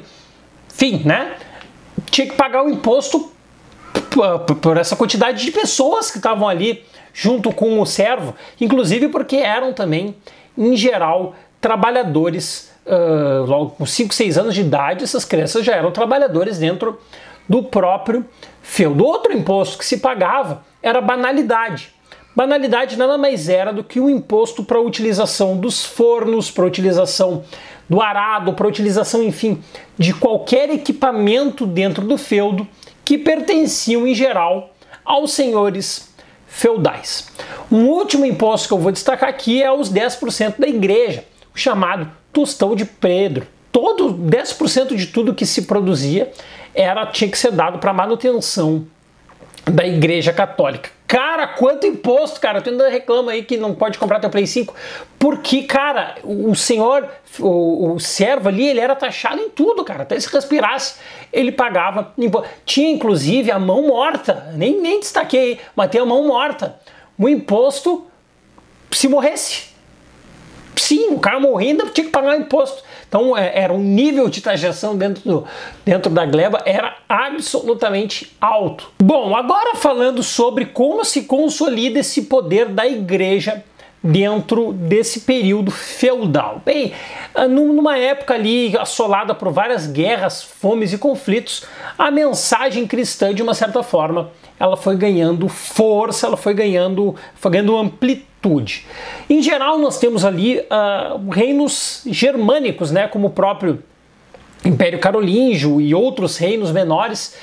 fim, 0.68 1.02
né? 1.04 1.36
Tinha 2.10 2.26
que 2.26 2.34
pagar 2.34 2.64
o 2.64 2.68
imposto 2.68 3.32
por 4.62 4.76
essa 4.76 4.96
quantidade 4.96 5.44
de 5.44 5.50
pessoas 5.50 6.10
que 6.10 6.18
estavam 6.18 6.48
ali 6.48 6.84
junto 7.12 7.52
com 7.52 7.80
o 7.80 7.86
servo, 7.86 8.34
inclusive 8.60 9.08
porque 9.08 9.36
eram 9.36 9.72
também, 9.72 10.16
em 10.56 10.76
geral, 10.76 11.34
trabalhadores, 11.60 12.70
uh, 12.86 13.44
logo 13.46 13.70
com 13.70 13.86
5, 13.86 14.12
6 14.12 14.38
anos 14.38 14.54
de 14.54 14.60
idade, 14.60 15.04
essas 15.04 15.24
crianças 15.24 15.64
já 15.64 15.74
eram 15.74 15.90
trabalhadores 15.90 16.58
dentro 16.58 16.98
do 17.48 17.62
próprio 17.62 18.24
feudo. 18.62 19.04
Outro 19.04 19.32
imposto 19.32 19.78
que 19.78 19.84
se 19.84 19.98
pagava 19.98 20.64
era 20.82 21.00
banalidade. 21.00 21.92
Banalidade 22.36 22.96
nada 22.96 23.16
mais 23.16 23.48
era 23.48 23.72
do 23.72 23.84
que 23.84 24.00
um 24.00 24.10
imposto 24.10 24.64
para 24.64 24.78
a 24.78 24.80
utilização 24.80 25.56
dos 25.56 25.84
fornos, 25.84 26.50
para 26.50 26.64
a 26.64 26.66
utilização 26.66 27.44
do 27.88 28.00
arado, 28.00 28.54
para 28.54 28.66
a 28.66 28.68
utilização, 28.68 29.22
enfim, 29.22 29.62
de 29.96 30.12
qualquer 30.12 30.68
equipamento 30.70 31.64
dentro 31.64 32.04
do 32.04 32.18
feudo 32.18 32.66
que 33.04 33.18
pertenciam 33.18 34.06
em 34.06 34.14
geral 34.14 34.74
aos 35.04 35.32
senhores 35.32 36.08
feudais. 36.46 37.28
Um 37.70 37.86
último 37.88 38.24
imposto 38.24 38.68
que 38.68 38.74
eu 38.74 38.78
vou 38.78 38.92
destacar 38.92 39.28
aqui 39.28 39.62
é 39.62 39.72
os 39.72 39.92
10% 39.92 40.58
da 40.58 40.68
igreja, 40.68 41.24
o 41.54 41.58
chamado 41.58 42.10
tostão 42.32 42.74
de 42.74 42.84
Pedro. 42.84 43.46
Todo 43.72 44.14
10% 44.14 44.94
de 44.94 45.06
tudo 45.08 45.34
que 45.34 45.44
se 45.44 45.62
produzia 45.62 46.32
era 46.74 47.06
tinha 47.06 47.30
que 47.30 47.36
ser 47.36 47.50
dado 47.50 47.78
para 47.78 47.92
manutenção 47.92 48.86
da 49.64 49.86
Igreja 49.86 50.32
Católica. 50.32 50.90
Cara, 51.06 51.46
quanto 51.46 51.86
imposto, 51.86 52.40
cara? 52.40 52.62
Tu 52.62 52.70
ainda 52.70 52.88
reclama 52.88 53.32
aí 53.32 53.44
que 53.44 53.56
não 53.56 53.74
pode 53.74 53.98
comprar 53.98 54.20
teu 54.20 54.30
Play 54.30 54.46
5. 54.46 54.74
Porque, 55.18 55.64
cara, 55.64 56.16
o 56.24 56.54
senhor, 56.54 57.08
o, 57.38 57.92
o 57.92 58.00
servo 58.00 58.48
ali, 58.48 58.66
ele 58.66 58.80
era 58.80 58.96
taxado 58.96 59.40
em 59.40 59.50
tudo, 59.50 59.84
cara. 59.84 60.02
Até 60.02 60.18
se 60.18 60.32
respirasse, 60.32 60.96
ele 61.32 61.52
pagava 61.52 62.12
imposto. 62.16 62.48
Tinha, 62.64 62.90
inclusive, 62.90 63.50
a 63.50 63.58
mão 63.58 63.86
morta. 63.86 64.52
Nem, 64.56 64.80
nem 64.80 64.98
destaquei, 64.98 65.60
mas 65.76 65.90
tem 65.90 66.00
a 66.00 66.06
mão 66.06 66.26
morta. 66.26 66.80
O 67.18 67.28
imposto 67.28 68.06
se 68.90 69.06
morresse. 69.06 69.74
Sim, 70.74 71.10
o 71.10 71.20
cara 71.20 71.38
morrendo 71.38 71.88
tinha 71.90 72.06
que 72.06 72.10
pagar 72.10 72.36
imposto. 72.36 72.82
Então 73.14 73.38
é, 73.38 73.52
era 73.54 73.72
um 73.72 73.78
nível 73.78 74.28
de 74.28 74.40
taxação 74.40 74.96
dentro, 74.96 75.22
do, 75.22 75.44
dentro 75.84 76.10
da 76.10 76.26
gleba 76.26 76.60
era 76.64 76.96
absolutamente 77.08 78.32
alto. 78.40 78.90
Bom, 79.00 79.36
agora 79.36 79.76
falando 79.76 80.20
sobre 80.20 80.66
como 80.66 81.04
se 81.04 81.22
consolida 81.22 82.00
esse 82.00 82.22
poder 82.22 82.70
da 82.70 82.84
igreja 82.88 83.62
dentro 84.04 84.74
desse 84.74 85.20
período 85.20 85.70
feudal. 85.70 86.60
Bem, 86.62 86.92
ah, 87.34 87.48
numa 87.48 87.96
época 87.96 88.34
ali 88.34 88.76
assolada 88.76 89.34
por 89.34 89.50
várias 89.50 89.86
guerras, 89.86 90.42
fomes 90.42 90.92
e 90.92 90.98
conflitos, 90.98 91.64
a 91.96 92.10
mensagem 92.10 92.86
cristã, 92.86 93.34
de 93.34 93.42
uma 93.42 93.54
certa 93.54 93.82
forma, 93.82 94.30
ela 94.60 94.76
foi 94.76 94.94
ganhando 94.94 95.48
força, 95.48 96.26
ela 96.26 96.36
foi 96.36 96.52
ganhando, 96.52 97.16
foi 97.34 97.52
ganhando 97.52 97.78
amplitude. 97.78 98.86
Em 99.28 99.40
geral, 99.40 99.78
nós 99.78 99.98
temos 99.98 100.22
ali 100.22 100.58
uh, 100.58 101.30
reinos 101.30 102.02
germânicos, 102.04 102.90
né, 102.90 103.08
como 103.08 103.28
o 103.28 103.30
próprio 103.30 103.82
Império 104.62 104.98
Carolíngio 104.98 105.80
e 105.80 105.94
outros 105.94 106.36
reinos 106.36 106.70
menores. 106.72 107.34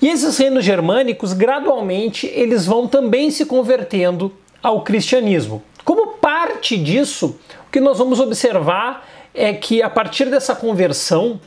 E 0.00 0.08
esses 0.08 0.38
reinos 0.38 0.64
germânicos, 0.64 1.34
gradualmente, 1.34 2.26
eles 2.26 2.64
vão 2.64 2.86
também 2.86 3.30
se 3.30 3.44
convertendo 3.44 4.32
ao 4.62 4.82
cristianismo. 4.82 5.62
Como 5.88 6.08
parte 6.18 6.76
disso, 6.76 7.40
o 7.66 7.70
que 7.72 7.80
nós 7.80 7.96
vamos 7.96 8.20
observar 8.20 9.08
é 9.32 9.54
que 9.54 9.82
a 9.82 9.88
partir 9.88 10.26
dessa 10.26 10.54
conversão, 10.54 11.40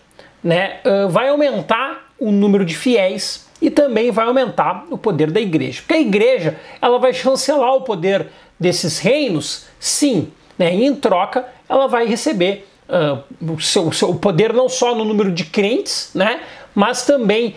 né, 0.43 0.79
vai 1.11 1.29
aumentar 1.29 2.11
o 2.17 2.31
número 2.31 2.65
de 2.65 2.75
fiéis 2.75 3.45
e 3.61 3.69
também 3.69 4.09
vai 4.09 4.25
aumentar 4.25 4.87
o 4.89 4.97
poder 4.97 5.29
da 5.29 5.39
igreja. 5.39 5.81
Porque 5.81 5.93
a 5.93 5.99
igreja 6.01 6.57
ela 6.81 6.97
vai 6.97 7.13
chancelar 7.13 7.75
o 7.75 7.81
poder 7.81 8.29
desses 8.59 8.97
reinos, 8.97 9.65
sim, 9.79 10.29
né, 10.57 10.73
em 10.73 10.95
troca 10.95 11.45
ela 11.69 11.85
vai 11.85 12.07
receber 12.07 12.67
uh, 12.89 13.53
o, 13.53 13.61
seu, 13.61 13.91
seu 13.91 14.15
poder 14.15 14.53
não 14.53 14.67
só 14.67 14.95
no 14.95 15.05
número 15.05 15.31
de 15.31 15.45
crentes, 15.45 16.09
né, 16.15 16.41
mas 16.73 17.05
também 17.05 17.55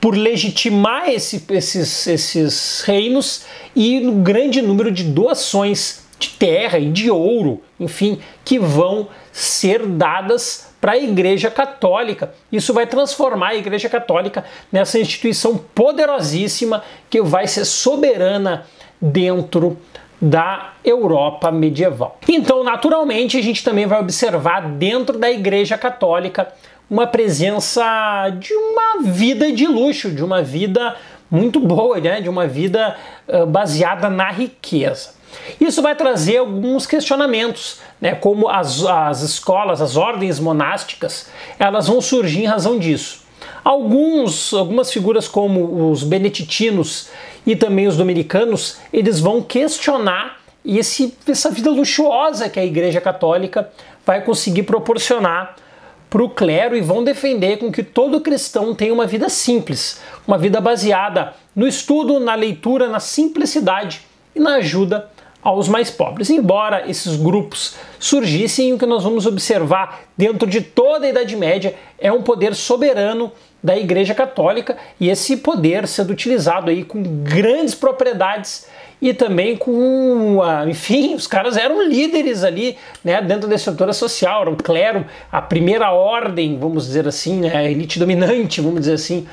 por 0.00 0.16
legitimar 0.16 1.08
esse, 1.08 1.46
esses, 1.48 2.08
esses 2.08 2.80
reinos 2.80 3.44
e 3.76 4.00
no 4.00 4.14
grande 4.14 4.60
número 4.60 4.90
de 4.90 5.04
doações 5.04 6.02
de 6.24 6.30
terra 6.30 6.78
e 6.78 6.90
de 6.90 7.10
ouro, 7.10 7.62
enfim, 7.78 8.20
que 8.44 8.58
vão 8.58 9.08
ser 9.32 9.86
dadas 9.86 10.72
para 10.80 10.92
a 10.92 10.98
Igreja 10.98 11.50
Católica. 11.50 12.34
Isso 12.50 12.72
vai 12.72 12.86
transformar 12.86 13.48
a 13.48 13.54
Igreja 13.56 13.88
Católica 13.88 14.44
nessa 14.70 14.98
instituição 14.98 15.56
poderosíssima 15.74 16.82
que 17.08 17.22
vai 17.22 17.46
ser 17.46 17.64
soberana 17.64 18.66
dentro 19.00 19.78
da 20.20 20.72
Europa 20.84 21.50
medieval. 21.50 22.18
Então, 22.28 22.62
naturalmente, 22.62 23.36
a 23.36 23.42
gente 23.42 23.62
também 23.62 23.86
vai 23.86 24.00
observar 24.00 24.68
dentro 24.68 25.18
da 25.18 25.30
Igreja 25.30 25.76
Católica 25.76 26.48
uma 26.88 27.06
presença 27.06 28.30
de 28.38 28.52
uma 28.52 29.02
vida 29.02 29.52
de 29.52 29.66
luxo, 29.66 30.10
de 30.10 30.22
uma 30.22 30.42
vida 30.42 30.96
muito 31.30 31.58
boa, 31.58 31.98
né? 31.98 32.20
de 32.20 32.28
uma 32.28 32.46
vida 32.46 32.96
uh, 33.26 33.46
baseada 33.46 34.08
na 34.08 34.30
riqueza. 34.30 35.13
Isso 35.60 35.82
vai 35.82 35.94
trazer 35.94 36.38
alguns 36.38 36.86
questionamentos, 36.86 37.78
né? 38.00 38.14
como 38.14 38.48
as, 38.48 38.84
as 38.84 39.22
escolas, 39.22 39.80
as 39.80 39.96
ordens 39.96 40.38
monásticas, 40.38 41.28
elas 41.58 41.86
vão 41.86 42.00
surgir 42.00 42.42
em 42.42 42.46
razão 42.46 42.78
disso. 42.78 43.24
Alguns, 43.62 44.52
algumas 44.52 44.92
figuras 44.92 45.26
como 45.26 45.90
os 45.90 46.02
beneditinos 46.02 47.08
e 47.46 47.56
também 47.56 47.86
os 47.86 47.96
dominicanos, 47.96 48.78
eles 48.92 49.20
vão 49.20 49.42
questionar 49.42 50.38
esse, 50.64 51.16
essa 51.28 51.50
vida 51.50 51.70
luxuosa 51.70 52.48
que 52.48 52.58
a 52.58 52.64
Igreja 52.64 53.00
Católica 53.00 53.70
vai 54.04 54.22
conseguir 54.22 54.62
proporcionar 54.64 55.56
para 56.08 56.22
o 56.22 56.30
clero 56.30 56.76
e 56.76 56.80
vão 56.80 57.02
defender 57.02 57.58
com 57.58 57.72
que 57.72 57.82
todo 57.82 58.20
cristão 58.20 58.74
tenha 58.74 58.94
uma 58.94 59.06
vida 59.06 59.28
simples, 59.28 60.00
uma 60.26 60.38
vida 60.38 60.60
baseada 60.60 61.34
no 61.56 61.66
estudo, 61.66 62.20
na 62.20 62.34
leitura, 62.34 62.88
na 62.88 63.00
simplicidade 63.00 64.02
e 64.34 64.40
na 64.40 64.56
ajuda 64.56 65.10
aos 65.44 65.68
mais 65.68 65.90
pobres. 65.90 66.30
Embora 66.30 66.88
esses 66.90 67.14
grupos 67.16 67.76
surgissem, 68.00 68.72
o 68.72 68.78
que 68.78 68.86
nós 68.86 69.04
vamos 69.04 69.26
observar 69.26 70.00
dentro 70.16 70.48
de 70.48 70.62
toda 70.62 71.04
a 71.04 71.10
Idade 71.10 71.36
Média 71.36 71.74
é 71.98 72.10
um 72.10 72.22
poder 72.22 72.54
soberano 72.54 73.30
da 73.62 73.76
Igreja 73.76 74.14
Católica 74.14 74.76
e 74.98 75.10
esse 75.10 75.36
poder 75.36 75.86
sendo 75.86 76.10
utilizado 76.10 76.70
aí 76.70 76.82
com 76.82 77.02
grandes 77.22 77.74
propriedades 77.74 78.66
e 79.00 79.12
também 79.12 79.56
com, 79.56 80.40
enfim, 80.68 81.14
os 81.14 81.26
caras 81.26 81.58
eram 81.58 81.86
líderes 81.86 82.42
ali, 82.42 82.78
né, 83.04 83.20
dentro 83.20 83.46
da 83.48 83.54
estrutura 83.54 83.92
social, 83.92 84.42
era 84.42 84.50
o 84.50 84.56
clero, 84.56 85.04
a 85.30 85.42
primeira 85.42 85.92
ordem, 85.92 86.58
vamos 86.58 86.86
dizer 86.86 87.06
assim, 87.06 87.40
né, 87.40 87.54
a 87.54 87.64
elite 87.64 87.98
dominante, 87.98 88.62
vamos 88.62 88.80
dizer 88.80 88.94
assim, 88.94 89.26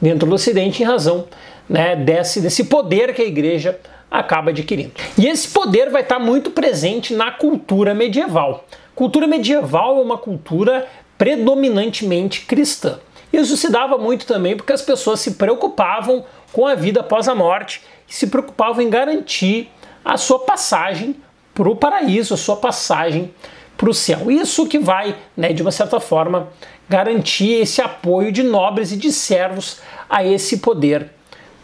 dentro 0.00 0.26
do 0.26 0.34
Ocidente, 0.34 0.82
em 0.82 0.86
razão 0.86 1.26
né, 1.68 1.94
desse, 1.94 2.40
desse 2.40 2.64
poder 2.64 3.12
que 3.12 3.20
a 3.20 3.26
igreja 3.26 3.78
acaba 4.10 4.50
adquirindo. 4.50 4.92
E 5.16 5.26
esse 5.26 5.48
poder 5.48 5.90
vai 5.90 6.02
estar 6.02 6.18
muito 6.18 6.50
presente 6.50 7.14
na 7.14 7.30
cultura 7.30 7.94
medieval. 7.94 8.64
Cultura 8.94 9.26
medieval 9.26 9.98
é 9.98 10.02
uma 10.02 10.18
cultura 10.18 10.86
predominantemente 11.16 12.42
cristã. 12.42 12.98
Isso 13.32 13.56
se 13.56 13.70
dava 13.70 13.98
muito 13.98 14.26
também 14.26 14.56
porque 14.56 14.72
as 14.72 14.82
pessoas 14.82 15.20
se 15.20 15.32
preocupavam 15.32 16.24
com 16.52 16.66
a 16.66 16.74
vida 16.74 17.00
após 17.00 17.28
a 17.28 17.34
morte 17.34 17.82
e 18.08 18.14
se 18.14 18.28
preocupavam 18.28 18.82
em 18.82 18.88
garantir 18.88 19.70
a 20.04 20.16
sua 20.16 20.38
passagem 20.38 21.16
para 21.54 21.68
o 21.68 21.76
paraíso, 21.76 22.32
a 22.32 22.36
sua 22.38 22.56
passagem 22.56 23.34
para 23.76 23.90
o 23.90 23.94
céu. 23.94 24.30
Isso 24.30 24.66
que 24.66 24.78
vai, 24.78 25.14
né, 25.36 25.52
de 25.52 25.60
uma 25.60 25.70
certa 25.70 26.00
forma, 26.00 26.48
garantir 26.88 27.52
esse 27.60 27.82
apoio 27.82 28.32
de 28.32 28.42
nobres 28.42 28.92
e 28.92 28.96
de 28.96 29.12
servos 29.12 29.80
a 30.08 30.24
esse 30.24 30.58
poder 30.58 31.12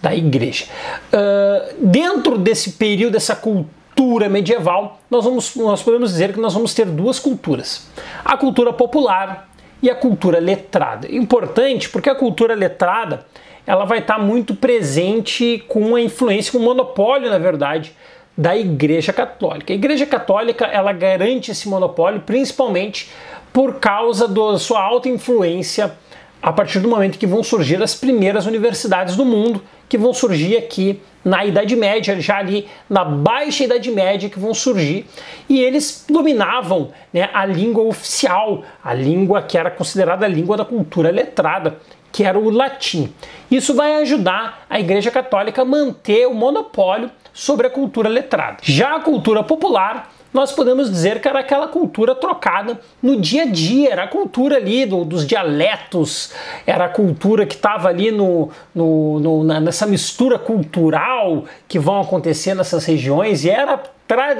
da 0.05 0.15
igreja. 0.15 0.67
Uh, 1.11 1.75
dentro 1.79 2.37
desse 2.37 2.73
período, 2.73 3.15
dessa 3.15 3.35
cultura 3.35 4.29
medieval, 4.29 5.01
nós, 5.11 5.25
vamos, 5.25 5.57
nós 5.57 5.83
podemos 5.83 6.11
dizer 6.11 6.35
que 6.35 6.39
nós 6.41 6.53
vamos 6.53 6.75
ter 6.75 6.85
duas 6.85 7.19
culturas: 7.19 7.89
a 8.23 8.37
cultura 8.37 8.71
popular 8.71 9.49
e 9.83 9.89
a 9.89 9.95
cultura 9.95 10.39
letrada. 10.39 11.11
Importante 11.11 11.89
porque 11.89 12.11
a 12.11 12.15
cultura 12.15 12.55
letrada 12.55 13.25
ela 13.67 13.87
vai 13.87 14.01
estar 14.01 14.19
muito 14.19 14.55
presente 14.55 15.65
com 15.67 15.97
a 15.97 16.01
influência, 16.01 16.53
com 16.53 16.59
o 16.59 16.63
monopólio, 16.63 17.31
na 17.31 17.39
verdade, 17.39 17.95
da 18.37 18.55
Igreja 18.55 19.11
Católica. 19.11 19.73
A 19.73 19.77
Igreja 19.77 20.05
Católica 20.05 20.67
ela 20.67 20.93
garante 20.93 21.51
esse 21.51 21.67
monopólio 21.67 22.21
principalmente 22.21 23.11
por 23.55 23.77
causa 23.77 24.29
da 24.29 24.59
sua 24.59 24.83
alta 24.83 25.09
influência 25.09 25.95
a 26.45 26.53
partir 26.53 26.79
do 26.79 26.89
momento 26.89 27.19
que 27.19 27.27
vão 27.27 27.43
surgir 27.43 27.83
as 27.83 27.95
primeiras 27.95 28.45
universidades 28.45 29.17
do 29.17 29.25
mundo, 29.25 29.63
que 29.89 29.97
vão 29.97 30.13
surgir 30.13 30.59
aqui 30.59 31.01
na 31.25 31.43
Idade 31.43 31.75
Média, 31.75 32.21
já 32.21 32.37
ali 32.37 32.69
na 32.89 33.03
Baixa 33.03 33.65
Idade 33.65 33.91
Média, 33.91 34.29
que 34.29 34.39
vão 34.39 34.53
surgir, 34.53 35.07
e 35.49 35.59
eles 35.59 36.05
dominavam 36.07 36.93
né, 37.11 37.31
a 37.33 37.47
língua 37.47 37.85
oficial, 37.85 38.63
a 38.85 38.93
língua 38.93 39.41
que 39.41 39.57
era 39.57 39.71
considerada 39.71 40.27
a 40.27 40.29
língua 40.29 40.59
da 40.59 40.67
cultura 40.67 41.11
letrada, 41.11 41.79
que 42.13 42.25
era 42.25 42.39
o 42.39 42.51
latim. 42.51 43.11
Isso 43.51 43.73
vai 43.73 44.03
ajudar 44.03 44.67
a 44.69 44.79
Igreja 44.79 45.11
Católica 45.11 45.63
a 45.63 45.65
manter 45.65 46.27
o 46.27 46.35
monopólio 46.35 47.11
sobre 47.33 47.69
a 47.69 47.71
cultura 47.71 48.11
letrada. 48.11 48.59
Já 48.61 48.97
a 48.97 49.01
cultura 49.01 49.43
popular 49.43 50.13
nós 50.35 50.51
podemos 50.51 50.91
dizer 50.91 51.21
que 51.21 51.29
era 51.29 51.39
aquela 51.39 51.69
cultura 51.69 52.13
trocada 52.13 52.81
no 53.01 53.21
dia 53.21 53.45
a 53.45 53.47
dia, 53.47 53.93
era 53.93 54.03
a 54.03 54.09
cultura 54.09 54.57
ali 54.57 54.85
do, 54.85 55.05
dos 55.05 55.25
dialetos, 55.25 56.33
era 56.67 56.87
a 56.87 56.89
cultura 56.89 57.47
que 57.47 57.55
estava 57.55 57.89
ali 57.89 58.11
no, 58.11 58.51
no, 58.75 59.21
no, 59.21 59.61
nessa 59.61 59.87
mistura 59.87 60.37
cultural 60.37 61.45
que 61.69 61.79
vão 61.79 62.01
acontecer 62.01 62.53
nessas 62.53 62.85
regiões 62.85 63.45
e 63.45 63.51
era, 63.51 63.81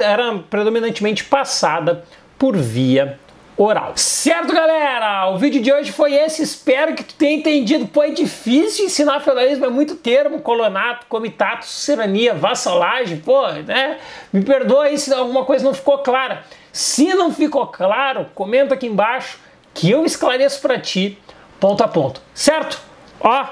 era 0.01 0.37
predominantemente 0.49 1.23
passada 1.23 2.03
por 2.37 2.57
via 2.57 3.17
oral. 3.57 3.93
Certo, 3.95 4.53
galera? 4.53 5.29
O 5.29 5.37
vídeo 5.37 5.61
de 5.61 5.71
hoje 5.71 5.91
foi 5.91 6.13
esse. 6.13 6.43
Espero 6.43 6.93
que 6.93 7.03
tu 7.03 7.15
tenha 7.15 7.37
entendido. 7.37 7.87
Pô, 7.87 8.03
é 8.03 8.09
difícil 8.09 8.85
ensinar 8.85 9.19
feudalismo, 9.21 9.65
é 9.65 9.69
muito 9.69 9.95
termo, 9.95 10.41
colonato, 10.41 11.05
comitato, 11.07 11.65
serania, 11.65 12.33
vassalagem, 12.33 13.17
pô, 13.17 13.47
né? 13.51 13.97
Me 14.31 14.43
perdoa 14.43 14.85
aí 14.85 14.97
se 14.97 15.13
alguma 15.13 15.45
coisa 15.45 15.63
não 15.63 15.73
ficou 15.73 15.99
clara. 15.99 16.43
Se 16.71 17.13
não 17.13 17.31
ficou 17.31 17.65
claro, 17.67 18.27
comenta 18.35 18.73
aqui 18.73 18.87
embaixo 18.87 19.39
que 19.73 19.89
eu 19.89 20.05
esclareço 20.05 20.61
para 20.61 20.79
ti, 20.79 21.17
ponto 21.59 21.83
a 21.83 21.87
ponto. 21.87 22.21
Certo? 22.33 22.81
Ó. 23.19 23.45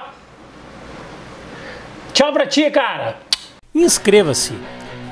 Tchau 2.13 2.31
pra 2.31 2.45
ti, 2.45 2.69
cara. 2.69 3.17
inscreva-se, 3.73 4.53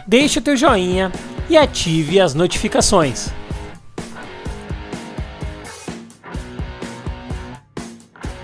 deixe 0.05 0.39
o 0.39 0.41
teu 0.41 0.55
joinha 0.55 1.11
e 1.49 1.57
ative 1.57 2.19
as 2.19 2.35
notificações. 2.35 3.33